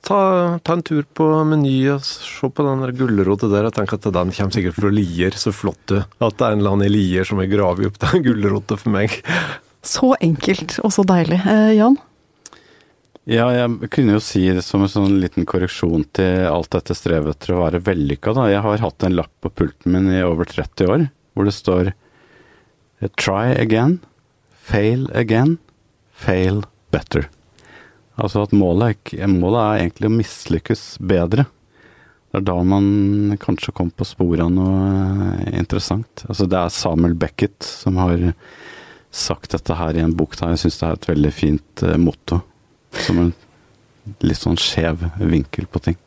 [0.05, 0.21] ta,
[0.65, 3.69] ta en tur på Meny og se på den der gulrota der.
[3.69, 5.99] Jeg tenker at den kommer sikkert fra Lier, så flott du.
[6.01, 8.93] At det er en eller annen i Lier som har gravd opp den gulrota for
[8.97, 9.21] meg.
[9.87, 11.41] Så enkelt og så deilig.
[11.49, 11.97] Eh, Jan?
[13.29, 17.37] Ja, jeg kunne jo si det som en sånn liten korreksjon til alt dette strevet
[17.37, 18.47] etter å være vellykka, da.
[18.49, 21.05] Jeg har hatt en lapp på pulten min i over 30 år
[21.37, 21.93] hvor det står
[23.17, 24.01] Try again,
[24.53, 25.59] fail again,
[26.13, 27.29] fail better.
[28.21, 31.47] Altså at målet målet er egentlig å mislykkes bedre.
[32.31, 34.91] Det er da man kanskje kom på sporet av noe
[35.41, 36.27] eh, interessant.
[36.29, 38.21] Altså det er Samuel Beckett som har
[39.11, 40.37] sagt dette her i en bok.
[40.39, 40.53] der.
[40.55, 42.43] Jeg syns det er et veldig fint eh, motto.
[42.99, 43.33] Som en
[44.25, 45.99] litt sånn skjev vinkel på ting.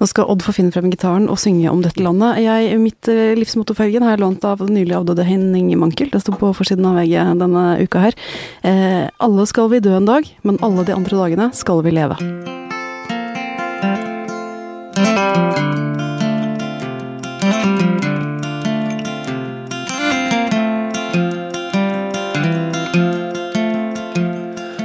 [0.00, 2.42] Nå skal Odd få finne frem gitaren og synge om dette landet.
[2.44, 6.12] Jeg, mitt eh, livsmotto for har jeg lånt av nylig avdøde Henning Mankel.
[6.12, 8.18] Det sto på forsiden av VG denne uka her.
[8.68, 12.61] Eh, alle skal vi dø en dag, men alle de andre dagene skal vi leve.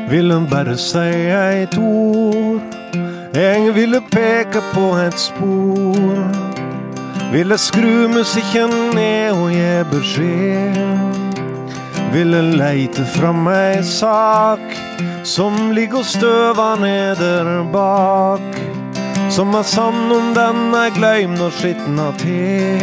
[0.09, 2.61] Ville bare si et ord.
[3.35, 6.21] Jeg ville peke på et spor.
[7.31, 10.77] Ville skru musikken ned og gi beskjed.
[12.13, 14.63] Ville leite fram ei sak
[15.27, 18.61] som ligger og støver neder bak.
[19.29, 22.79] Som er sann om den er gløymd og skitna til.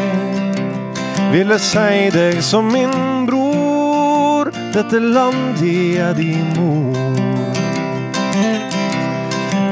[1.33, 7.04] Ville si deg som min bror, dette landet er din mor.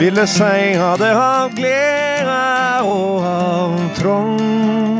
[0.03, 0.27] Ville
[0.79, 2.39] ha det av glede
[2.83, 4.99] og av trong.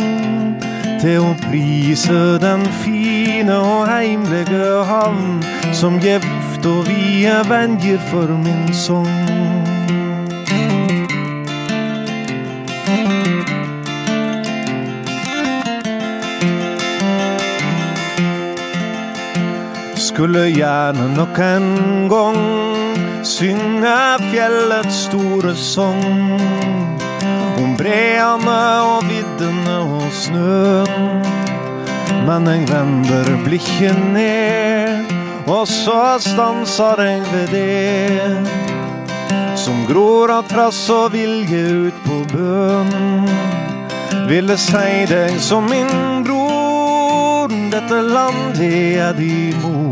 [1.03, 5.43] Til å prise den fine og heimlige havn,
[5.75, 9.11] som gift og vide venjer for min sogn.
[19.99, 21.73] Skulle gjerne nok en
[22.07, 22.72] gang
[23.25, 26.41] synge fjellets store sang.
[27.59, 31.23] Om breene og viddene og snøen.
[32.27, 35.11] Men jeg vender blikket ned,
[35.47, 38.73] og så stanser jeg ved det.
[39.63, 43.29] som gror av trass og vilje ut på bønn.
[44.27, 48.63] Ville si deg som min bror, dette landet
[48.99, 49.92] er din mor.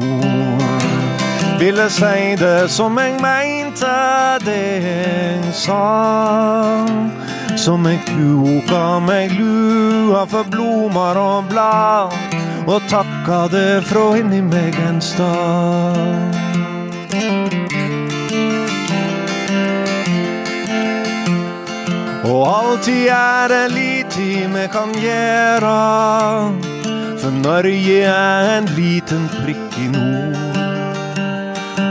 [1.61, 3.88] Ville si det som jeg mente
[4.46, 6.86] det jeg sa.
[7.52, 12.16] Som jeg koka meg lua for blomar og blad,
[12.64, 16.32] og takka det fra inni meg en stad.
[22.24, 25.76] Og alltid er det lite vi kan gjera,
[27.20, 30.49] for Norge er en liten prikk i nord.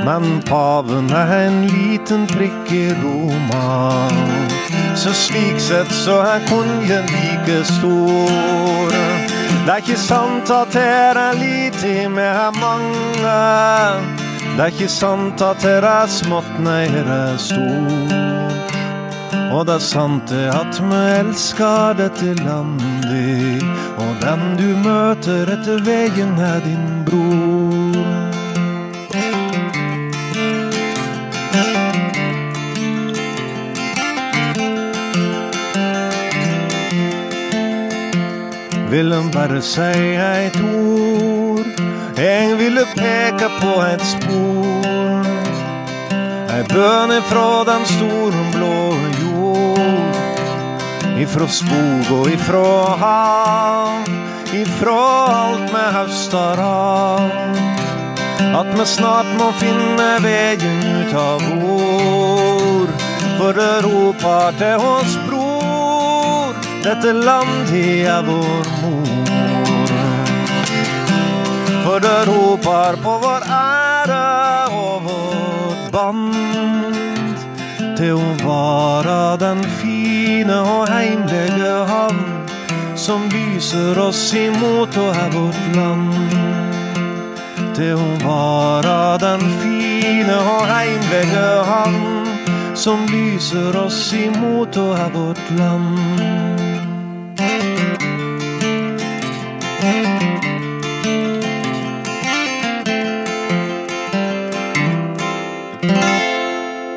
[0.05, 4.07] Men paven er en liten prikk i Roma.
[4.95, 8.95] Så slik sett så er kongen like stor.
[9.65, 13.35] Det er ikke sant at her er lite, vi er mange.
[14.55, 18.75] Det er ikke sant at her er smått, nei, her er stort.
[19.51, 23.63] Og det er sant det at vi elsker dette landet,
[23.97, 27.48] og den du møter etter veien er din bror.
[38.89, 39.81] Vil en bare si
[40.17, 41.67] et ord,
[42.17, 45.27] jeg ville peke på et spor.
[46.49, 48.79] Ei bønn ifra den store blå
[49.19, 50.17] jord.
[51.21, 52.65] Ifra skog og ifra
[53.03, 54.09] hav,
[54.57, 54.97] ifra
[55.35, 57.29] alt vi høster av.
[58.63, 62.97] At vi snart må finne veien ut av ord.
[63.37, 65.19] For det roper til oss,
[66.83, 67.73] dette landet
[68.07, 69.93] er vår mor.
[71.83, 74.25] For det roper på vår ære
[74.71, 76.35] og vårt band
[77.99, 82.21] til å være den fine og heimlige havn
[82.95, 86.37] som lyser oss imot og er vårt land.
[87.75, 91.99] Til å være den fine og heimlige havn
[92.79, 96.58] som lyser oss imot og er vårt land.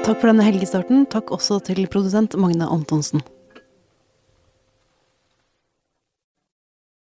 [0.02, 1.04] Takk for denne helgestarten.
[1.06, 3.22] Takk også til produsent Magne Antonsen.